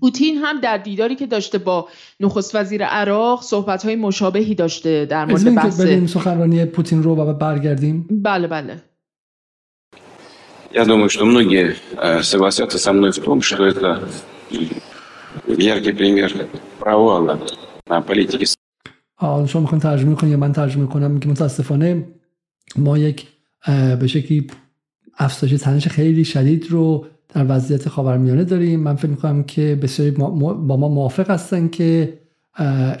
[0.00, 1.88] پوتین هم در دیداری که داشته با
[2.20, 5.80] نخست وزیر عراق صحبت های مشابهی داشته در مورد بحث
[6.12, 8.82] سخنرانی پوتین رو و برگردیم بله بله
[10.74, 11.76] Я думаю, что многие
[12.22, 14.06] согласятся со мной в том, что это
[15.46, 16.30] яркий пример
[16.78, 17.40] провала
[18.06, 18.46] политики.
[19.20, 22.04] شما میخواین ترجمه کنید یا من ترجمه کنم که متاسفانه
[22.76, 23.26] ما یک
[24.00, 24.46] به شکلی
[25.18, 30.76] افزایش تنش خیلی شدید رو در وضعیت خاورمیانه داریم من فکر میکنم که بسیاری با
[30.76, 32.18] ما موافق هستن که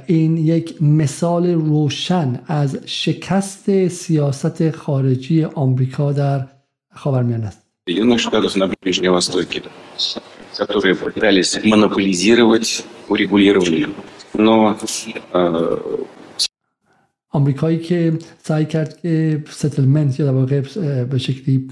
[0.06, 6.46] این یک مثال روشن از شکست سیاست خارجی آمریکا در
[6.94, 9.62] خاورمیانه است Соединенных Штатов на Ближнем Востоке,
[10.58, 13.88] которые пытались монополизировать урегулирование.
[14.34, 14.76] Но
[17.33, 18.13] آمریکایی که
[18.43, 20.61] سعی کرد که ستلمنت یا در واقع
[21.03, 21.67] به شکلی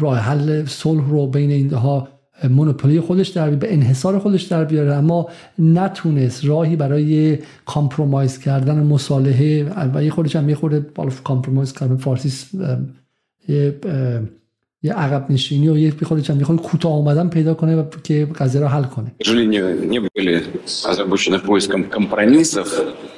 [0.00, 2.08] راه حل صلح رو بین اینها
[2.50, 9.72] monopoly خودش در به انحصار خودش در بیاره اما نتونست راهی برای compromise کردن مصالحه
[9.94, 12.58] و یه خودش هم یه خورده بالا compromise کردن فارسی
[14.83, 18.61] یه عقب نشینی و یه خود چند میخواد کوتاه آمدن پیدا کنه و که قضیه
[18.61, 19.11] رو حل کنه.
[19.19, 20.43] К сожалению, не были
[20.91, 22.67] озабочены поиском компромиссов,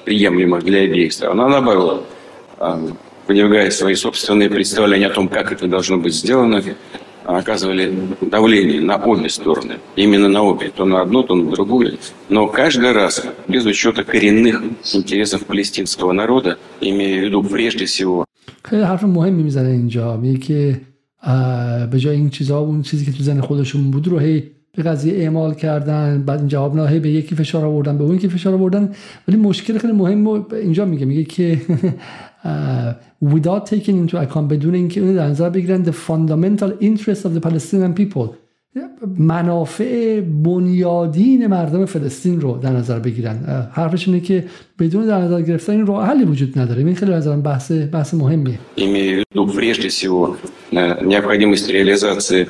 [0.05, 2.05] приемлемых для обеих сторон, а наоборот,
[3.28, 6.61] выдвигая свои собственные представления о том, как это должно быть сделано,
[7.26, 7.86] оказывали
[8.21, 9.76] давление на обе стороны.
[9.95, 10.69] Именно на обе.
[10.69, 11.97] То на одну, то на другую.
[12.30, 14.61] Но каждый раз, без учета коренных
[14.93, 18.26] интересов палестинского народа, имея в виду прежде всего...
[18.63, 20.82] خیلی حرف مهمی میزنه اینجا میگه که
[21.90, 25.14] به جای این چیزها اون چیزی که تو زن خودشون بود رو هی به قضیه
[25.14, 28.90] اعمال کردن بعد این جواب نه به یکی فشار آوردن به اون یکی فشار آوردن.
[29.28, 31.60] ولی مشکل خیلی مهم اینجا میگه میگه که
[33.32, 37.48] without taking into account بدون اینکه اون در نظر بگیرن the fundamental interest of the
[37.48, 38.49] Palestinian people
[39.17, 44.45] منافع بنیادین مردم فلسطین رو در نظر بگیرن حرفش اینه که
[44.80, 48.59] بدون در نظر گرفتن این راه حلی وجود نداره این خیلی نظرم بحث بحث مهمیه
[48.78, 50.38] имею в виду прежде всего
[51.11, 52.47] необходимость реализации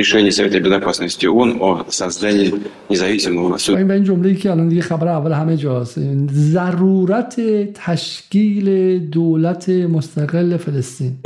[0.00, 2.52] решений Совета Безопасности ООН о создании
[2.90, 3.78] независимого суда.
[3.78, 5.98] این جمله‌ای که الان دیگه خبر اول همه جاست
[6.32, 7.40] ضرورت
[7.74, 11.16] تشکیل دولت مستقل فلسطین.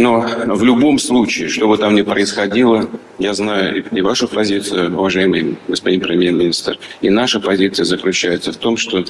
[0.00, 2.88] Но в любом случае, что бы там ни происходило,
[3.18, 8.98] я знаю и вашу позицию, уважаемый господин премьер-министр, и наша позиция заключается в том, что
[8.98, 9.04] э,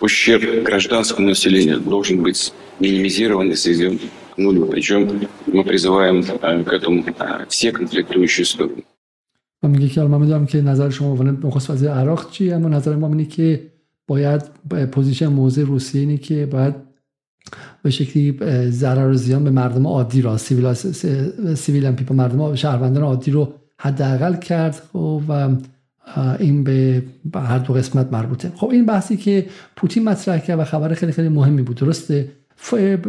[0.00, 3.98] ущерб гражданскому населению должен быть минимизирован и сведен
[4.34, 4.66] к нулю.
[4.66, 8.84] Причем мы призываем э, к этому э, все конфликтующие стороны.
[9.62, 13.08] من میگه که من میدونم که نظر شما نخست وزیر عراق چیه اما نظر ما
[13.08, 13.72] اینه که
[14.06, 14.42] باید
[14.92, 16.89] پوزیشن موضع روسیه اینه که باید
[17.82, 18.38] به شکلی
[18.70, 20.72] ضرر و زیان به مردم عادی را civil
[21.54, 25.48] civil people مردم شهروندان عادی رو حداقل کرد خب، و
[26.38, 27.02] این به
[27.34, 28.52] هر دو قسمت مربوطه.
[28.56, 32.28] خب این بحثی که پوتین مطرح کرد و خبر خیلی خیلی مهمی بود درسته؟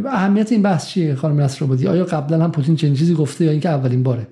[0.05, 3.51] اهمیت این بحث چیه خانم نصر بودی آیا قبلا هم پوتین چنین چیزی گفته یا
[3.51, 4.27] اینکه اولین باره؟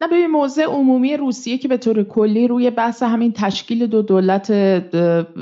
[0.00, 4.46] نه ببین موضع عمومی روسیه که به طور کلی روی بحث همین تشکیل دو دولت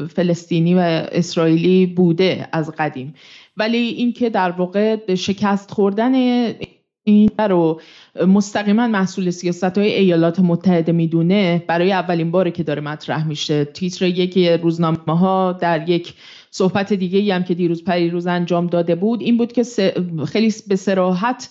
[0.07, 0.79] فلسطینی و
[1.13, 3.15] اسرائیلی بوده از قدیم.
[3.57, 6.15] ولی اینکه در واقع شکست خوردن
[7.05, 7.81] این رو
[8.27, 13.65] مستقیما محصول سیاست های ایالات متحده می‌دونه برای اولین باره که داره مطرح میشه.
[13.65, 16.15] تیتر یکی روزنامه ها در یک
[16.57, 19.65] صحبت دیگه ای هم که دیروز پریروز انجام داده بود این بود که
[20.27, 21.49] خیلی به سراحت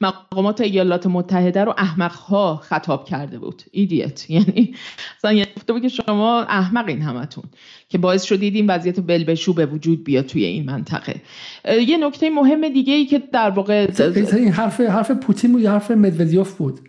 [0.00, 3.62] مقامات ایالات متحده رو احمق ها خطاب کرده بود.
[3.70, 4.74] ایدیت یعنی
[5.18, 7.44] مثلا یعنی گفته بود که شما احمقین همتون
[7.88, 11.20] که باعث شدید این وضعیت بلبشو به وجود بیاد توی این منطقه.
[11.86, 13.86] یه نکته مهم دیگه ای که در واقع
[14.32, 16.80] این حرف حرف پوتین بود یا حرف مدودیوف بود؟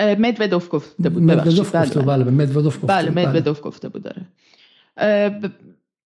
[0.00, 1.22] مدودوف گفته بود.
[1.22, 2.28] مدودوف گفته بله
[2.62, 4.02] گفته بله مدودوف گفته بود.
[4.02, 4.26] داره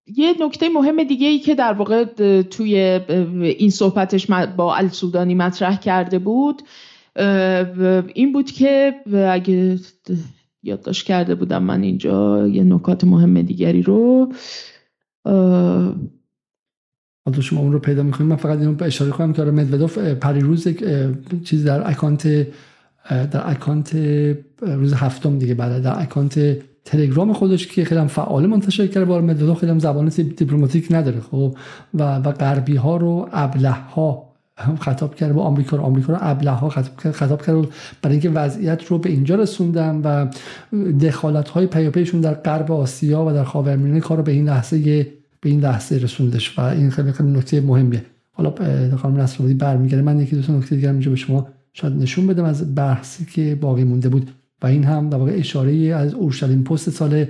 [0.07, 2.05] یه نکته مهم دیگه ای که در واقع
[2.43, 2.75] توی
[3.59, 4.27] این صحبتش
[4.57, 6.63] با السودانی مطرح کرده بود
[8.15, 8.95] این بود که
[9.31, 9.79] اگه
[10.63, 14.33] یادداشت کرده بودم من اینجا یه نکات مهم دیگری رو
[17.27, 20.69] حالا شما اون رو پیدا می‌کنیم من فقط اینو اشاره کنم که آره مدودوف پریروز
[21.45, 22.47] چیز در اکانت
[23.11, 23.95] در اکانت
[24.63, 26.57] روز هفتم دیگه بعد در اکانت
[26.91, 31.57] تلگرام خودش که خیلی فعال منتشر کرده بار مدودف خیلی هم زبان دیپلماتیک نداره خب؟
[31.95, 34.31] و و غربی ها رو ابله ها
[34.81, 37.69] خطاب کرده با آمریکا رو آمریکا رو ابله ها خطاب, خطاب کرده
[38.03, 40.27] برای اینکه وضعیت رو به اینجا رسوندن و
[41.07, 45.07] دخالت های پیاپیشون در غرب آسیا و در خاورمیانه کار رو به این لحظه
[45.41, 48.05] به این لحظه رسوندش و این خیلی خیلی نکته مهمیه.
[48.33, 48.55] حالا
[48.97, 52.45] خانم نصرالدی برمیگره من یکی دو تا نکته دیگه اینجا به شما شاید نشون بدم
[52.45, 54.31] از بحثی که باقی مونده بود.
[54.63, 57.27] و این هم در واقع اشاره از اورشلیم پست سال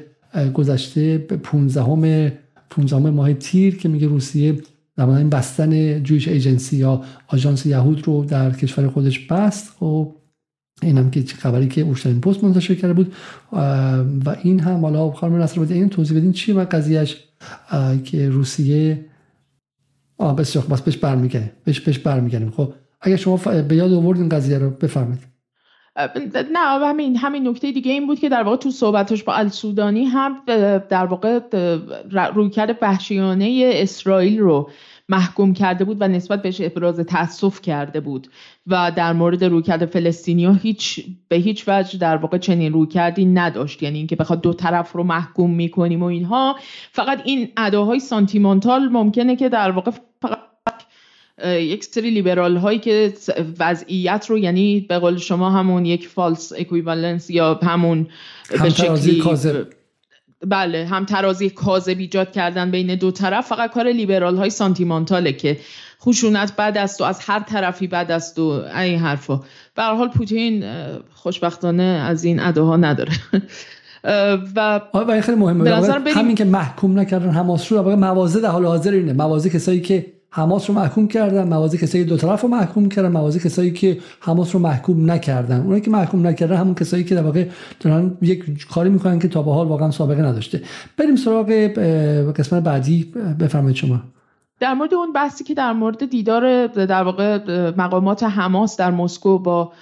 [0.54, 2.32] گذشته به 15
[2.70, 4.62] 15 ماه تیر که میگه روسیه
[4.96, 9.68] در این بستن جویش ایجنسی یا آژانس یهود رو در کشور خودش بست.
[9.68, 10.14] و خب
[10.82, 13.12] این هم که خبری که اورشلیم پست منتشر کرده بود.
[14.26, 17.24] و این هم حالا خانم نصر این توضیح بدین چی و قضیهش
[18.04, 19.04] که روسیه
[20.18, 21.50] آه بسیار بس بهش برمیگردیم.
[21.64, 22.50] بهش بهش برمیگردیم.
[22.50, 23.36] خب اگر شما
[23.68, 25.20] به یاد آوردین قضیه رو بفرمایید.
[26.52, 30.42] نه همین همین نکته دیگه این بود که در واقع تو صحبتش با السودانی هم
[30.88, 31.40] در واقع
[32.34, 34.70] رویکرد وحشیانه اسرائیل رو
[35.08, 38.28] محکوم کرده بود و نسبت بهش ابراز تاسف کرده بود
[38.66, 39.96] و در مورد رویکرد
[40.28, 43.82] ها هیچ به هیچ وجه در واقع چنین رویکردی نداشت.
[43.82, 46.56] یعنی اینکه بخواد دو طرف رو محکوم می‌کنیم و اینها.
[46.92, 49.90] فقط این اداهای سانتیمانتال ممکنه که در واقع
[50.22, 50.38] فقط
[51.44, 53.12] یک سری لیبرال هایی که
[53.58, 58.06] وضعیت رو یعنی به قول شما همون یک false equivalence یا همون
[58.62, 59.22] به شکلی
[60.46, 65.58] بله هم ترازی کاذب ایجاد کردن بین دو طرف فقط کار لیبرال های سانتیمانتاله که
[66.02, 69.40] خشونت بد است و از هر طرفی بد است و این حرفا.
[69.74, 70.64] به حال پوتین
[71.14, 73.12] خوشبختانه از این اداها نداره.
[74.56, 76.12] و و خیلی مهمه.
[76.14, 79.12] همین که محکوم نکردن حماس رو موازه در حال حاضر اینه.
[79.12, 83.40] موازه کسایی که حماس رو محکوم کردن موازی کسایی دو طرف رو محکوم کردن موازی
[83.40, 85.60] کسایی که حماس رو محکوم نکردن.
[85.60, 87.46] اونایی که محکوم نکردن همون کسایی که در واقع
[87.80, 90.62] دارن یک کاری می‌کنن که تا به حال واقعا سابقه نداشته.
[90.96, 91.50] بریم سراغ
[92.36, 93.12] قسمت بعدی.
[93.40, 94.00] بفرمایید شما.
[94.60, 97.38] در مورد اون بحثی که در مورد دیدار در واقع
[97.76, 99.72] مقامات حماس در مسکو با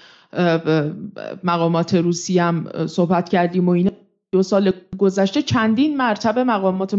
[1.45, 3.91] مقامات روسی هم صحبت کردیم و اینا
[4.33, 6.95] دو سال گذشته چندین مرتبه مقامات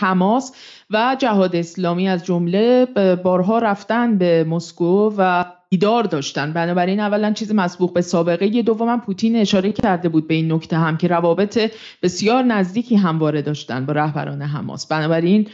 [0.00, 0.52] حماس
[0.90, 2.86] و جهاد اسلامی از جمله
[3.24, 6.52] بارها رفتن به مسکو و دیدار داشتن.
[6.52, 10.76] بنابراین اولا چیز مسبوق به سابقه یه دوم پوتین اشاره کرده بود به این نکته
[10.78, 14.86] هم که روابط بسیار نزدیکی همواره داشتن با رهبران حماس.
[14.86, 15.48] بنابراین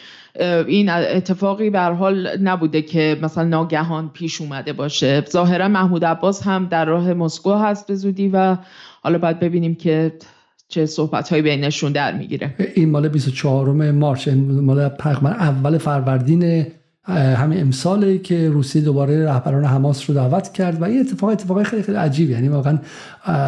[0.66, 5.24] این اتفاقی به حال نبوده که مثلا ناگهان پیش اومده باشه.
[5.30, 8.56] ظاهرا محمود عباس هم در راه مسکو هست به زودی و
[9.02, 10.12] حالا باید ببینیم که
[10.68, 12.54] چه صحبت هایی بینشون در می‌گیره.
[12.74, 16.66] این مال 24 مارچ مال تقریبا اول فروردین
[17.08, 21.82] همین امساله که روسیه دوباره رهبران حماس رو دعوت کرد و این اتفاق اتفاقی خیلی
[21.82, 22.78] خیلی عجیبه یعنی واقعا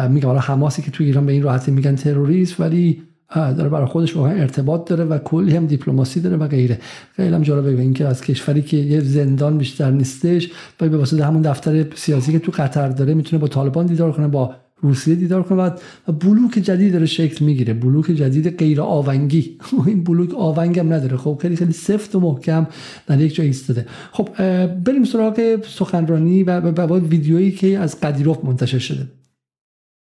[0.09, 3.01] میگم حالا حماسی که توی ایران به این راحتی میگن تروریست ولی
[3.35, 6.79] داره برای خودش واقعا ارتباط داره و کلی هم دیپلماسی داره و غیره.
[7.15, 10.49] خیلی هم جالبه اینکه از کشوری که یه زندان بیشتر نیستش
[10.81, 14.27] و به واسطه همون دفتر سیاسی که تو قطر داره می‌تونه با طالبان دیدار کنه
[14.27, 15.63] با روسیه دیدار کنه
[16.07, 19.57] و بلوک جدید داره شکل می‌گیره بلوک جدید غیر آونگی.
[19.87, 21.17] این بلوک آونگ هم نداره.
[21.17, 22.67] خب خیلی خیلی سفت و محکم
[23.07, 23.85] در یک جای ایستاده.
[24.11, 24.29] خب
[24.65, 29.07] بریم سراغ سخنرانی و بعد ویدیویی که از قدیروف منتشر شده.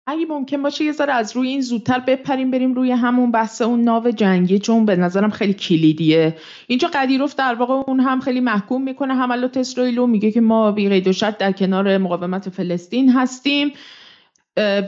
[0.07, 3.83] اگه ممکن باشه یه ذره از روی این زودتر بپریم بریم روی همون بحث اون
[3.83, 6.37] ناو جنگی چون به نظرم خیلی کلیدیه.
[6.67, 11.01] اینجا قدیروف در واقع اون هم خیلی محکوم می‌کنه حملات اسرائیل میگه که ما بی
[11.01, 13.73] و شرط در کنار مقاومت فلسطین هستیم.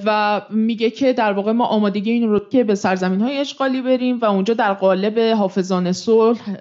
[0.06, 4.18] و میگه که در واقع ما آمادگی این رو که به سرزمین های اشغالی بریم
[4.18, 6.56] و اونجا در قالب حافظان صلح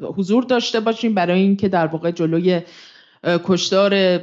[0.00, 2.60] حضور داشته باشیم برای اینکه در واقع جلوی
[3.24, 4.18] کشتار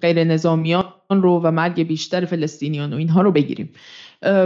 [0.00, 3.70] غیر نظامیان رو و مرگ بیشتر فلسطینیان و اینها رو بگیریم.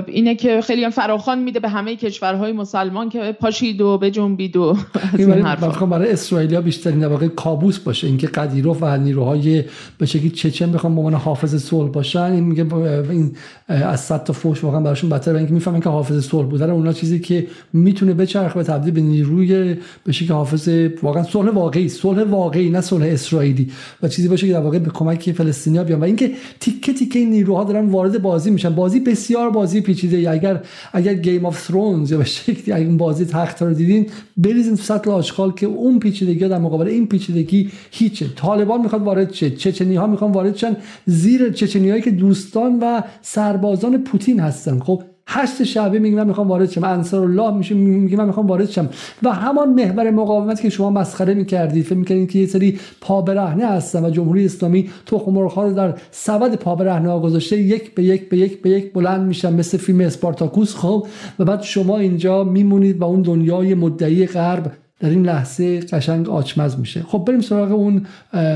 [0.07, 4.77] اینه که خیلی فراخان میده به همه کشورهای مسلمان که پاشید و بجنبید و
[5.91, 8.07] برای اسرائیلیا بیشترین واقع کابوس باشه.
[8.07, 9.65] اینکه قدیروف و نیروهای
[9.99, 12.21] به شکلی چچن بخوام به عنوان حافظ صلح باشن.
[12.21, 12.75] این میگه
[13.11, 13.37] این
[13.69, 17.21] از صد تا فوش واقعا براشون بهتره اینکه می‌فهمن که حافظ صلح بودن اونا چیزی
[17.21, 20.69] که می‌تونه بچرخه به تبدیل به نیروی به شکلی حافظ
[21.03, 23.71] واقعا صلح واقعی صلح واقعی نه صلح اسرائیلی.
[24.03, 26.01] و چیزی باشه که در واقع به کمک فلسطینیا بیان.
[26.01, 28.75] و اینکه تیکه تیکه این نیروها دارن وارد بازی میشن.
[28.75, 30.61] بازی بسیار بازی پیچیده اگر
[30.93, 34.07] اگر Game of Thrones یا به شکلی اگر این بازی تخت رو دیدین
[34.37, 38.27] بریزین تو سطل آشغال که اون پیچیدگی در مقابل این پیچیدگی هیچه.
[38.37, 39.51] طالبان می‌خواد وارد شه.
[39.51, 40.77] چچنی ها می‌خوان وارد شن.
[41.07, 44.79] زیر چچنی هایی که دوستان و سربازان پوتین هستن.
[44.79, 46.85] خب حشد شعبی میگه من می‌خوام وارد شم.
[46.85, 48.89] انصار الله میشه میگه من می‌خوام وارد شم.
[49.23, 53.67] و همان محور مقاومت که شما مسخره می‌کردید فکر می‌کردید که یه سری پا برهنه
[53.67, 58.29] هستن و جمهوری اسلامی تخم مرغ رو در سبد پا برهنه گذاشته یک به یک
[58.29, 60.77] به یک به یک بلند میشن مثل فیلم اسپارتاکوس.
[60.77, 61.07] خب
[61.39, 66.79] و بعد شما اینجا میمونید و اون دنیای مدعی غرب در این لحظه قشنگ آچمز
[66.79, 67.03] میشه.
[67.03, 68.07] خب بریم سراغ اون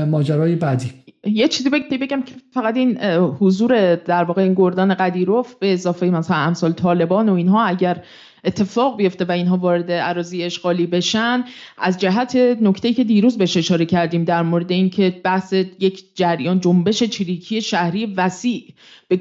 [0.09, 0.91] ماجرای بعدی.
[1.25, 2.97] یه چیزی بگم که فقط این
[3.39, 8.03] حضور در واقع این گردان قدیروف به اضافه مثلا امثال طالبان و اینها اگر
[8.43, 11.43] اتفاق بیفته و اینها وارد عراضی اشغالی بشن
[11.77, 17.03] از جهت نکته که دیروز بهش اشاره کردیم در مورد اینکه بحث یک جریان جنبش
[17.03, 18.73] چریکی شهری وسیع
[19.07, 19.19] به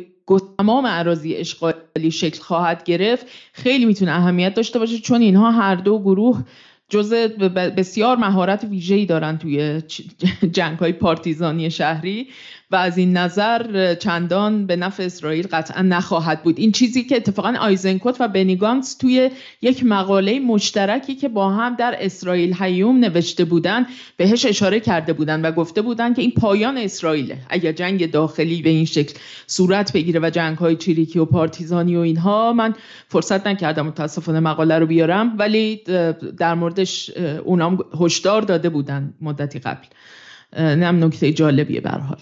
[0.59, 5.99] تمام عراضی اشغالی شکل خواهد گرفت خیلی می‌تونه اهمیت داشته باشه چون اینها هر دو
[5.99, 6.45] گروه
[6.89, 7.13] جز
[7.77, 9.83] بسیار مهارت ویژه‌ای دارن توی
[10.53, 12.29] جنگ های پارتیزانی شهری.
[12.71, 16.59] و از این نظر چندان به نفع اسرائیل قطعا نخواهد بود.
[16.59, 19.31] این چیزی که اتفاقا آیزنکوت و بنیگانس توی
[19.63, 23.87] یک مقاله مشترکی که با هم در اسرائیل هیوم نوشته بودن
[24.17, 28.71] بهش اشاره کرده بودن و گفته بودن که این پایان اسرائیله اگر جنگ داخلی به
[28.71, 29.15] این شکل
[29.47, 32.75] صورت بگیره و جنگ های چریکی و پارتیزانی و اینها من
[33.09, 35.77] فرصت نکردم متاسفانه مقاله رو بیارم ولی
[36.39, 37.11] در موردش
[37.45, 39.87] اونام هشدار داده بودن مدتی قبل.
[40.59, 42.19] نم نکته جالبیه به حال.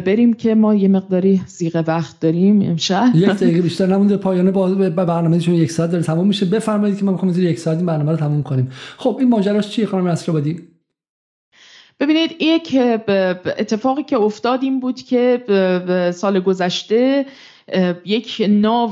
[0.00, 3.10] بریم که ما یه مقداری زیغ وقت داریم امشب.
[3.14, 4.68] یک دقیقه بیشتر نمونده پایانه با
[5.04, 6.46] برنامه چون یک ساعت داره تموم میشه.
[6.46, 8.70] بفرمایید که ما می‌خوام زیر یک ساعت این برنامه رو تموم کنیم.
[8.96, 10.68] خب این ماجراش چیه خانم اسرابادی
[12.00, 12.78] ببینید یک
[13.58, 15.42] اتفاقی که افتاد این بود که
[16.14, 17.26] سال گذشته
[18.04, 18.90] یک ناو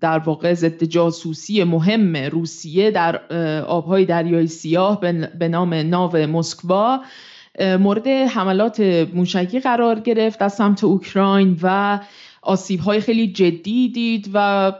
[0.00, 3.32] در واقع ضد جاسوسی مهم روسیه در
[3.62, 5.00] آبهای دریای سیاه
[5.38, 7.00] به نام ناو مسکوا
[7.60, 8.80] مورد حملات
[9.14, 11.98] موشکی قرار گرفت از سمت اوکراین و
[12.42, 14.72] آسیب های خیلی جدی دید و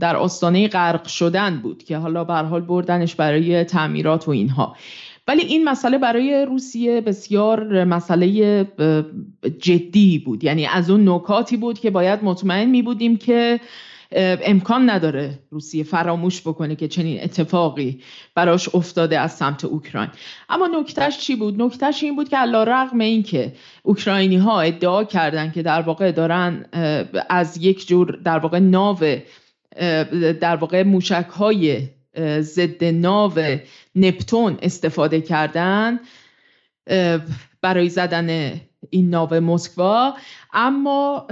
[0.00, 4.76] در آستانه غرق شدن بود که حالا به حال بردنش برای تعمیرات و اینها.
[5.28, 8.64] ولی این مسئله برای روسیه بسیار مسئله
[9.58, 10.44] جدی بود.
[10.44, 13.60] یعنی از اون نکاتی بود که باید مطمئن می بودیم که
[14.16, 18.00] امکان نداره روسیه فراموش بکنه که چنین اتفاقی
[18.34, 20.10] براش افتاده از سمت اوکراین.
[20.48, 23.52] اما نکتهش چی بود؟ نکتهش این بود که علا رغم این که
[23.82, 26.66] اوکراینی ها ادعا کردن که در واقع دارن
[27.28, 28.98] از یک جور در واقع ناو
[30.40, 31.88] در واقع موشک های
[32.40, 33.32] ضد ناو
[33.94, 36.00] نپتون استفاده کردن
[37.62, 38.60] برای زدن
[38.90, 40.14] این ناو مسکوا
[40.52, 41.26] اما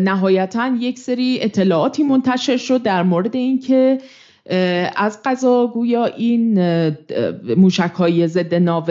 [0.00, 3.98] نهایتا یک سری اطلاعاتی منتشر شد در مورد اینکه
[4.96, 6.60] از قضا گویا این
[7.56, 8.90] موشک های ضد ناو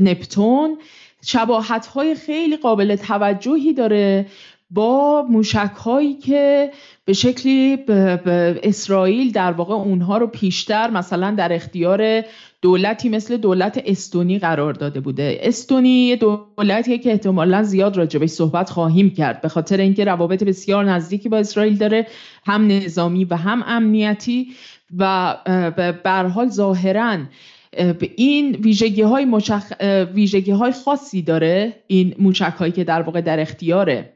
[0.00, 0.78] نپتون
[1.24, 4.26] شباهت های خیلی قابل توجهی داره
[4.70, 6.70] با موشک هایی که
[7.04, 7.78] به شکلی
[8.62, 12.22] اسرائیل در واقع اونها رو پیشتر مثلا در اختیار
[12.62, 15.38] دولتی مثل دولت استونی قرار داده بوده.
[15.42, 19.40] استونی دولتیه که احتمالا زیاد راجبش صحبت خواهیم کرد.
[19.40, 22.06] به خاطر اینکه روابط بسیار نزدیکی با اسرائیل داره
[22.46, 24.48] هم نظامی و هم امنیتی
[24.98, 25.36] و
[26.04, 27.18] به حال ظاهرا
[28.16, 29.72] این ویژگی های, مشخ...
[30.14, 34.12] ویژگی های خاصی داره این موشک هایی که در واقع در اختیاره.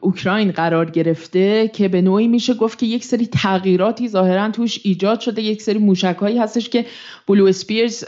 [0.00, 5.20] اوکراین قرار گرفته که به نوعی میشه گفت که یک سری تغییراتی ظاهرا توش ایجاد
[5.20, 6.86] شده یک سری موشک هایی هستش که
[7.26, 8.04] بلو اسپیرز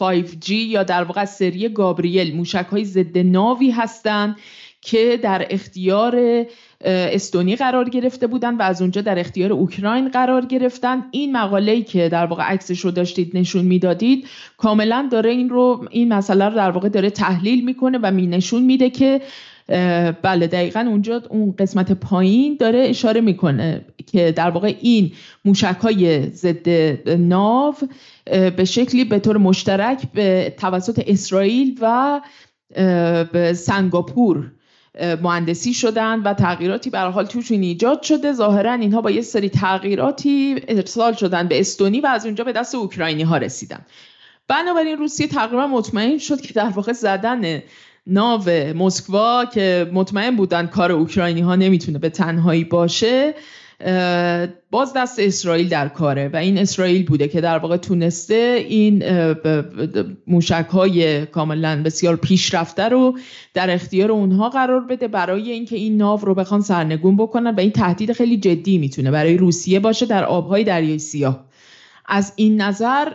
[0.00, 4.36] 5G یا در واقع سری گابریل موشک های ضد ناوی هستند
[4.80, 6.44] که در اختیار
[6.84, 11.04] استونی قرار گرفته بودن و از اونجا در اختیار اوکراین قرار گرفتن.
[11.10, 14.26] این مقاله که در واقع عکسش رو داشتید نشون می‌دادید
[14.56, 18.62] کاملا داره این رو این مسئله رو در واقع داره تحلیل می‌کنه و می نشون
[18.62, 19.20] میده که
[20.22, 25.12] بله دقیقا اونجا اون قسمت پایین داره اشاره می‌کنه که در واقع این
[25.44, 26.68] موشک های ضد
[27.10, 27.74] ناو
[28.56, 32.20] به شکلی به طور مشترک به توسط اسرائیل و
[33.32, 34.50] به سنگاپور
[35.22, 38.32] مهندسی شدن و تغییراتی به حال توشون ایجاد شده.
[38.32, 42.74] ظاهرا اینها با یه سری تغییراتی ارسال شدن به استونی و از اونجا به دست
[42.74, 43.86] اوکراینی ها رسیدن.
[44.48, 47.62] بنابراین روسیه تقریبا مطمئن شد که در واقع زدن
[48.08, 53.34] ناو مسکوا که مطمئن بودن کار اوکراینی ها نمی‌تونه به تنهایی باشه
[54.70, 59.04] باز دست اسرائیل در کاره و این اسرائیل بوده که در واقع تونسته این
[60.26, 63.18] موشک های کاملا بسیار پیشرفته رو
[63.54, 67.70] در اختیار اونها قرار بده برای اینکه این ناو رو بخوان سرنگون بکنن و این
[67.70, 71.44] تهدید خیلی جدی می‌تونه برای روسیه باشه در آبهای دریای سیاه.
[72.06, 73.12] از این نظر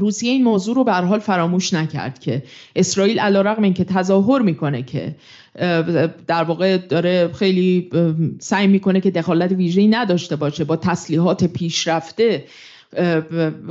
[0.00, 2.42] روسیه این موضوع رو به حال فراموش نکرد که
[2.76, 5.14] اسرائیل علیرغم اینکه تظاهر می‌کنه که
[6.26, 7.90] در واقع داره خیلی
[8.38, 12.44] سعی می‌کنه که دخالت ویژه‌ای نداشته باشه با تسلیحات پیشرفته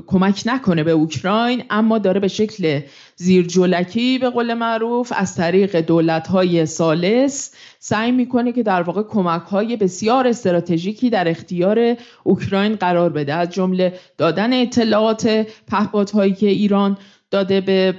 [0.08, 2.82] کمک نکنه به اوکراین اما داره به شکل
[3.16, 9.42] زیرجلکی به قول معروف از طریق دولت های سالس سعی می‌کنه که در واقع کمک
[9.42, 13.34] های بسیار استراتژیکی در اختیار اوکراین قرار بده.
[13.34, 16.98] از جمله دادن اطلاعات پهپادهایی که ایران
[17.32, 17.96] داده به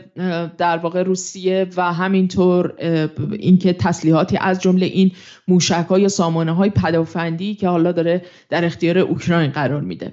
[0.59, 2.75] در واقع روسیه و همینطور
[3.39, 5.13] اینکه تسلیحاتی از جمله این
[5.49, 10.13] موشک های سامانه های پدافندی که حالا داره در اختیار اوکراین قرار میده.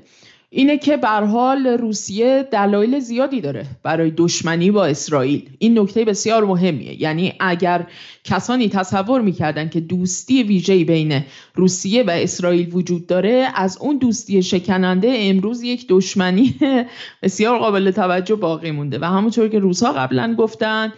[0.52, 5.50] اینه که به حال روسیه دلایل زیادی داره برای دشمنی با اسرائیل.
[5.60, 7.02] این نکته بسیار مهمیه.
[7.02, 7.88] یعنی اگر
[8.24, 11.26] کسانی تصور می‌کردن که دوستی ویژه‌ای بین
[11.56, 16.56] روسیه و اسرائیل وجود داره از اون دوستی شکننده امروز یک دشمنی
[17.24, 19.00] بسیار قابل توجه باقی مونده.
[19.00, 20.94] و همونطور که روسها قبلا گفتن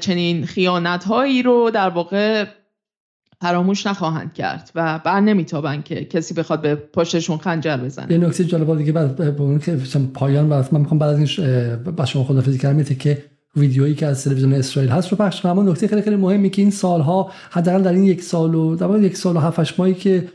[0.00, 2.44] چنین خیانت هایی رو در واقع
[3.40, 8.12] فراموش نخواهند کرد و بر نمیتابند که کسی بخواد به پشتشون خنجر بزنه.
[8.12, 9.76] یه نکته جالب دیگه بعد اون که
[10.14, 13.24] پایان بعد من می‌خوام بعد از این با شما خدافظی کردم که
[13.56, 15.68] ویدیویی که از تلویزیون اسرائیل هست رو پخش کنم.
[15.68, 19.16] نکته خیلی خیلی مهمی که این سالها حداقل در این یک سال و در یک
[19.16, 20.28] سال و هفت ماهی که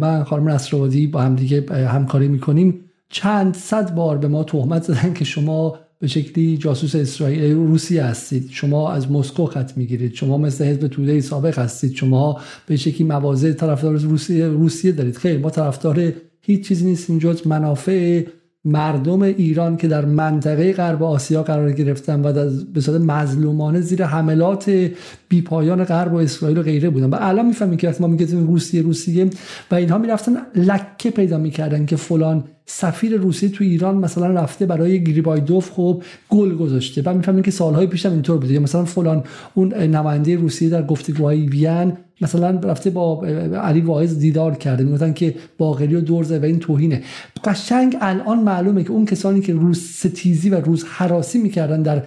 [0.00, 5.14] من خانم نصرآبادی با هم دیگه همکاری می‌کنیم چند صد بار به ما تهمت زدن
[5.14, 8.48] که شما به شکلی جاسوس اسرائیل روسیه هستید.
[8.50, 10.14] شما از مسکو خط می‌گیرید.
[10.14, 11.94] شما مثل حزب توده سابق هستید.
[11.94, 15.16] شما به شکلی مواضع طرفدار روسیه روسیه دارید.
[15.16, 18.22] خیلی ما طرفدار هیچ چیزی نیستیم جز منافع
[18.64, 24.90] مردم ایران که در منطقه غرب آسیا قرار گرفتن و به صورت مظلومانه زیر حملات
[25.28, 27.10] بیپایان غرب و اسرائیل و غیره بودن.
[27.10, 29.30] و الان می‌فهمیم که ما میگیم روسیه روسیه
[29.70, 35.04] و اینها می‌رفتن لکه پیدا می‌کردن که فلان سفیر روسیه تو ایران مثلا رفته برای
[35.04, 37.02] گریبایدوف خب گل گذاشته.
[37.06, 38.58] و می‌فهمیم که سالهای پیشم اینطور بوده.
[38.58, 43.26] مثلا فلان اون نماینده روسیه در گفتگوهای وین مثلا رفته با
[43.62, 47.02] علی واعظ دیدار کرده می‌گفتن که باقری و دور و این توهینه.
[47.44, 52.02] قشنگ الان معلومه که اون کسانی که روز ستیزی و روز حراسی می‌کردن در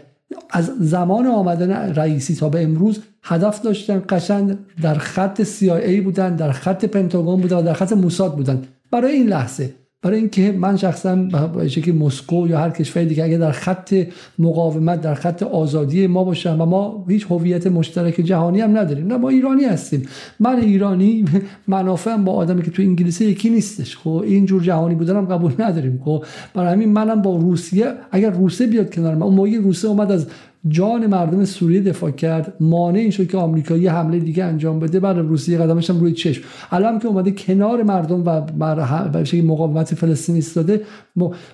[0.50, 6.52] از زمان آمدن رئیسی تا به امروز هدف داشتن قشنگ در خط CIA بودن در
[6.52, 8.62] خط پنتاگون بودن در خط موساد بودن.
[8.92, 9.74] برای این لحظه
[10.04, 13.96] برای اینکه من شخصا به که مسکو یا هر کشور دیگه اگه در خط
[14.40, 19.08] مقاومت در خط آزادی ما باشم و ما هیچ هویت مشترک جهانی هم نداریم.
[19.08, 20.08] نه ما ایرانی هستیم.
[20.40, 21.26] من ایرانی
[21.68, 23.98] منافعم با آدمی که تو انگلیسی یکی نیستش.
[23.98, 26.02] خب اینجور جهانی بودنم قبول نداریم.
[26.06, 30.12] خب برای همین منم با روسیه اگر روسیه بیاد کنار من اون موقع روسیه اومد
[30.12, 30.28] از
[30.68, 32.54] جان مردم سوریه دفاع کرد.
[32.60, 35.00] مانع این شد که آمریکا یه حمله دیگه انجام بده.
[35.00, 36.44] بعد روسیه قدمش هم روی چشم.
[36.72, 40.82] الان که اومده کنار مردم و بر مقاومت فلسطین ایستاده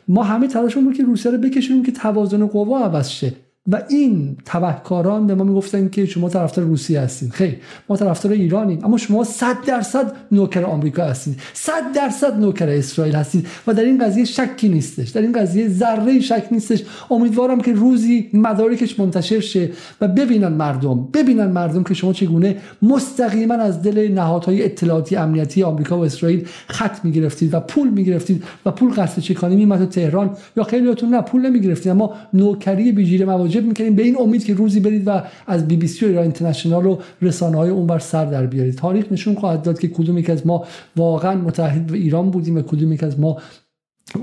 [0.07, 3.33] ما همه تلاشمون بود که روسیه رو بکشونیم که توازن قوا عوض شه.
[3.71, 7.29] و این تبهکاران به ما می‌گفتن که شما طرفدار روسیه هستین.
[7.29, 7.57] خیر
[7.89, 13.47] ما طرفدار ایرانیم اما شما 100 درصد نوکر آمریکا هستید 100 درصد نوکر اسرائیل هستید
[13.67, 15.09] و در این قضیه شکی نیستش.
[15.09, 16.83] در این قضیه ذره شک نیستش.
[17.11, 19.69] امیدوارم که روزی مدارکش منتشر شه
[20.01, 25.97] و ببینن مردم ببینن مردم که شما چگونه مستقیما از دل نهادهای اطلاعاتی امنیتی آمریکا
[25.97, 30.37] و اسرائیل خط می‌گرفتید و پول می‌گرفتید و پول قصد چکانی میمد تهران.
[30.57, 34.79] یا خیلیاتون نه پول نمی‌گرفتید اما نوکری بیجیره واجب می‌کنیم به این امید که روزی
[34.79, 38.45] برید و از بی بی سی و ایران اینترنشنال و رسانه های اونور سر در
[38.45, 38.75] بیارید.
[38.75, 42.61] تاریخ نشون خواهد داد که کدوم یک از ما واقعا متحد به ایران بودیم و
[42.61, 43.37] کدوم یک از ما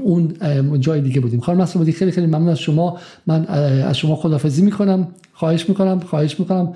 [0.03, 1.41] اون جای دیگه بودیم.
[1.41, 2.99] خانم مسعودی خیلی خیلی ممنون از شما.
[3.27, 5.09] من از شما خدافظی می‌کنم.
[5.33, 6.73] خواهش می‌کنم خواهش می‌کنم.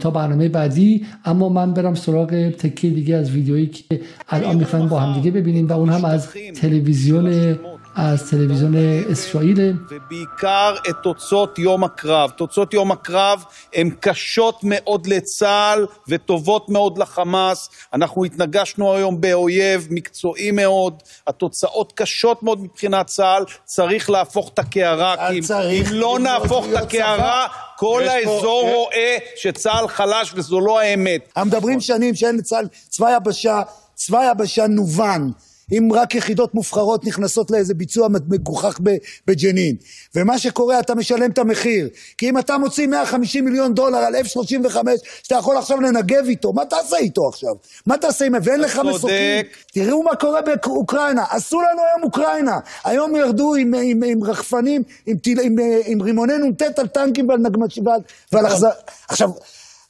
[0.00, 1.04] تا برنامه بعدی.
[1.24, 5.68] اما من برم سراغ تکیه دیگه از ویدیویی که الان می‌خوایم با هم دیگه ببینیم
[5.68, 7.56] و اون هم از تلویزیون
[7.96, 9.76] אז טלוויזיוני ישראלים.
[9.90, 12.30] ובעיקר את תוצאות יום הקרב.
[12.30, 17.70] תוצאות יום הקרב הן קשות מאוד לצה"ל וטובות מאוד לחמאס.
[17.92, 25.16] אנחנו התנגשנו היום באויב מקצועי מאוד, התוצאות קשות מאוד מבחינת צה"ל, צריך להפוך את הקערה,
[25.28, 27.46] כי אם לא נהפוך את הקערה...
[27.76, 31.28] כל האזור פה, רואה שצה"ל חלש, וזו לא האמת.
[31.38, 31.80] מדברים נכון.
[31.80, 33.62] שנים שאין לצה"ל צבא יבשה,
[33.94, 35.32] צבא יבשה נוון.
[35.72, 38.80] אם רק יחידות מובחרות נכנסות לאיזה ביצוע מגוחך
[39.26, 39.76] בג'נין.
[40.14, 41.88] ומה שקורה, אתה משלם את המחיר.
[42.18, 44.76] כי אם אתה מוציא 150 מיליון דולר על F-35,
[45.22, 47.54] שאתה יכול עכשיו לנגב איתו, מה תעשה איתו עכשיו?
[47.86, 48.34] מה תעשה עם...
[48.42, 49.44] ואין לך מסוקים.
[49.72, 51.24] תראו מה קורה באוקראינה.
[51.30, 52.58] עשו לנו היום אוקראינה.
[52.84, 55.56] היום ירדו עם, עם, עם רחפנים, עם, עם,
[55.86, 57.84] עם, רימוני נ"ט על טנקים ועל נגמ"שים
[58.32, 58.68] ועל החזר...
[59.08, 59.30] עכשיו...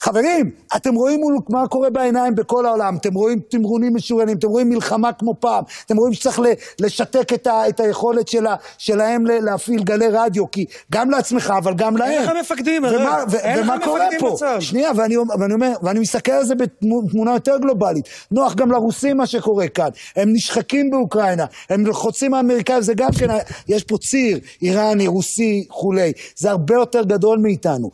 [0.04, 5.12] חברים, אתם רואים מה קורה בעיניים בכל העולם, אתם רואים תמרונים משוריינים, אתם רואים מלחמה
[5.12, 6.40] כמו פעם, אתם רואים שצריך
[6.80, 11.96] לשתק את, ה, את היכולת שלה, שלהם להפעיל גלי רדיו, כי גם לעצמך, אבל גם
[11.96, 12.10] להם.
[12.10, 14.30] אין לך מפקדים, ומה, ו, ומה קורה פה?
[14.30, 14.56] בצד.
[14.60, 18.08] שנייה, ואני, ואני אומר, ואני מסתכל על זה בתמונה יותר גלובלית.
[18.30, 19.88] נוח גם לרוסים מה שקורה כאן.
[20.16, 23.28] הם נשחקים באוקראינה, הם חוצים מהאמריקאים, זה גם כן,
[23.68, 26.12] יש פה ציר איראני, רוסי, כולי.
[26.36, 27.90] זה הרבה יותר גדול מאיתנו.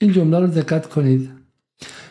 [0.00, 1.30] این جمله رو دقت کنید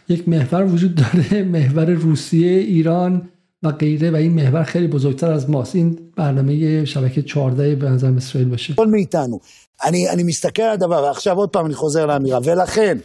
[0.09, 3.29] یک محور وجود داره محور روسیه ایران
[3.63, 8.13] و غیره و این محور خیلی بزرگتر از ماست این برنامه شبکه 14 به نظر
[8.17, 9.39] اسرائیل باشه כל מאיתנו.
[9.83, 12.97] אני, אני מסתכל על הדבר, ועכשיו עוד פעם אני חוזר לאמירה, ולכן,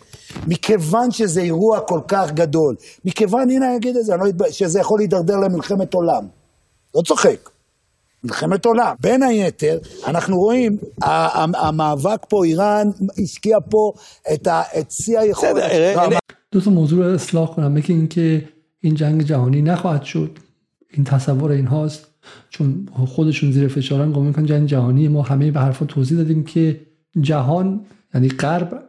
[0.46, 4.98] מכיוון שזה אירוע כל כך גדול, מכיוון, הנה אני אגיד את זה, לא שזה יכול
[4.98, 6.26] להידרדר למלחמת עולם.
[6.94, 7.50] לא צוחק.
[8.24, 8.94] מלחמת עולם.
[9.00, 10.76] בין היתר, אנחנו רואים,
[11.54, 12.90] המאבק פה, איראן
[13.22, 13.92] השקיע פה
[14.32, 16.24] את שיא היכולת.
[16.54, 18.48] دو تا موضوع رو اصلاح کنم یکی اینکه
[18.80, 20.38] این جنگ جهانی نخواهد شد
[20.90, 22.06] این تصور اینهاست
[22.50, 26.80] چون خودشون زیر فشارن قوم میکنن جنگ جهانی ما همه به حرفا توضیح دادیم که
[27.20, 27.80] جهان
[28.14, 28.82] یعنی غرب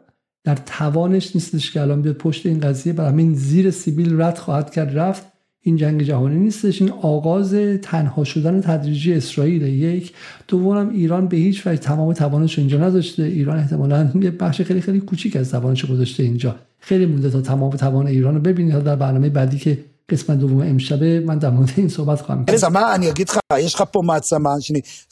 [0.44, 4.72] در توانش نیستش که الان بیاد پشت این قضیه برای همین زیر سیبیل رد خواهد
[4.72, 5.26] کرد رفت
[5.63, 6.83] این جنگ جهانی نیستش.
[6.83, 10.13] این آغاز تنها شدن تدریجی اسرائیل یک.
[10.49, 13.23] دوم ایران به هیچ وجه تمام توانش اینجا نداشته.
[13.23, 16.57] ایران احتمالا یه بخش خیلی خیلی کوچیک از توانش گذاشته اینجا.
[16.81, 19.79] خیلی مونده تا تمام توان ایران رو ببینید در برنامه بعدی که
[20.12, 22.66] قسمت دوم امشبه من در مورد این صحبت خواهم کرد.
[22.66, 24.54] מה, אני אגיד לך, יש לך פה מעצמה,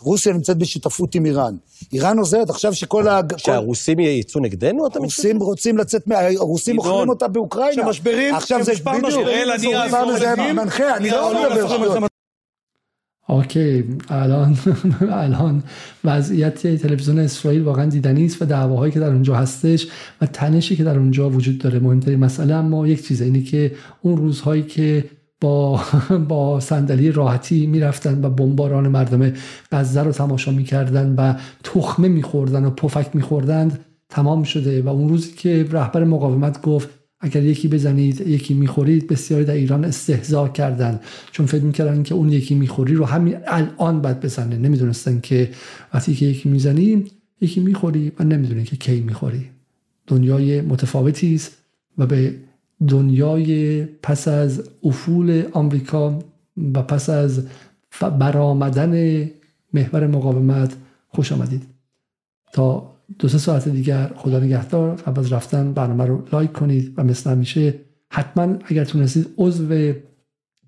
[0.02, 1.56] רוסיה נמצאת בשותפות עם איראן.
[1.94, 3.22] איראן עוזרת עכשיו שכל ה...
[3.38, 5.06] שהרוסים יצאו נגדנו, אתה מתכוון?
[5.06, 6.04] הרוסים רוצים לצאת,
[6.40, 7.84] הרוסים מוכרים אותה באוקראינה.
[7.84, 12.04] שמשברים, עכשיו זה בדיוק, זה מנחה, אני לא מדבר שטויות.
[13.31, 14.57] اوکی الان
[15.25, 15.63] الان
[16.05, 19.87] وضعیت تلویزیون اسرائیل واقعا دیدنی است و دعواهایی که در اونجا هستش
[20.21, 21.79] و تنشی که در اونجا وجود داره.
[21.79, 23.73] مهمترین مسئله اما یک چیزه اینه که
[24.03, 25.05] اون روزهایی که
[25.41, 25.81] با
[26.29, 29.33] با صندلی راحتی می‌رفتن و بمباران مردم
[29.73, 34.83] غزه رو تماشا می‌کردن و تخمه میخوردن و پفک میخوردند تمام شده.
[34.83, 39.85] و اون روزی که رهبر مقاومت گفت اگر یکی بزنید یکی می‌خورید بسیاری در ایران
[39.85, 41.01] استهزا کردن.
[41.33, 44.57] چون فکر می‌کردن که اون یکی می‌خوری رو همین الان باید بزنه.
[44.57, 45.51] نمی‌دونستن که
[45.95, 47.05] وقتی که یکی می‌زنی
[47.41, 49.47] یکی می‌خوری و نمی‌دونی که کی می‌خوری.
[50.07, 51.57] دنیای متفاوتی است
[51.99, 52.35] و به
[52.89, 56.19] دنیای پس از افول آمریکا
[56.75, 57.47] و پس از
[58.01, 59.25] برآمدن
[59.73, 60.77] محور مقاومت
[61.09, 61.63] خوش آمدید.
[62.53, 67.05] تا دو سه ساعت دیگر خدا نگهدار قبل از رفتن برنامه رو لایک کنید و
[67.05, 67.75] مثل همیشه
[68.11, 69.93] حتما اگر تونستید عضو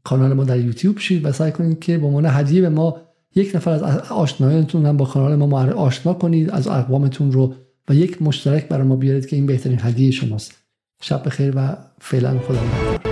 [0.05, 2.97] کانال ما در یوتیوب شید و سعی کنید که به عنوان هدیه به ما
[3.35, 7.55] یک نفر از آشنایانتون هم با کانال ما آشنا کنید از اقوامتون رو
[7.89, 10.55] و یک مشترک برای ما بیارید که این بهترین هدیه شماست.
[11.03, 13.10] شب بخیر و فعلا خدا نگهدار.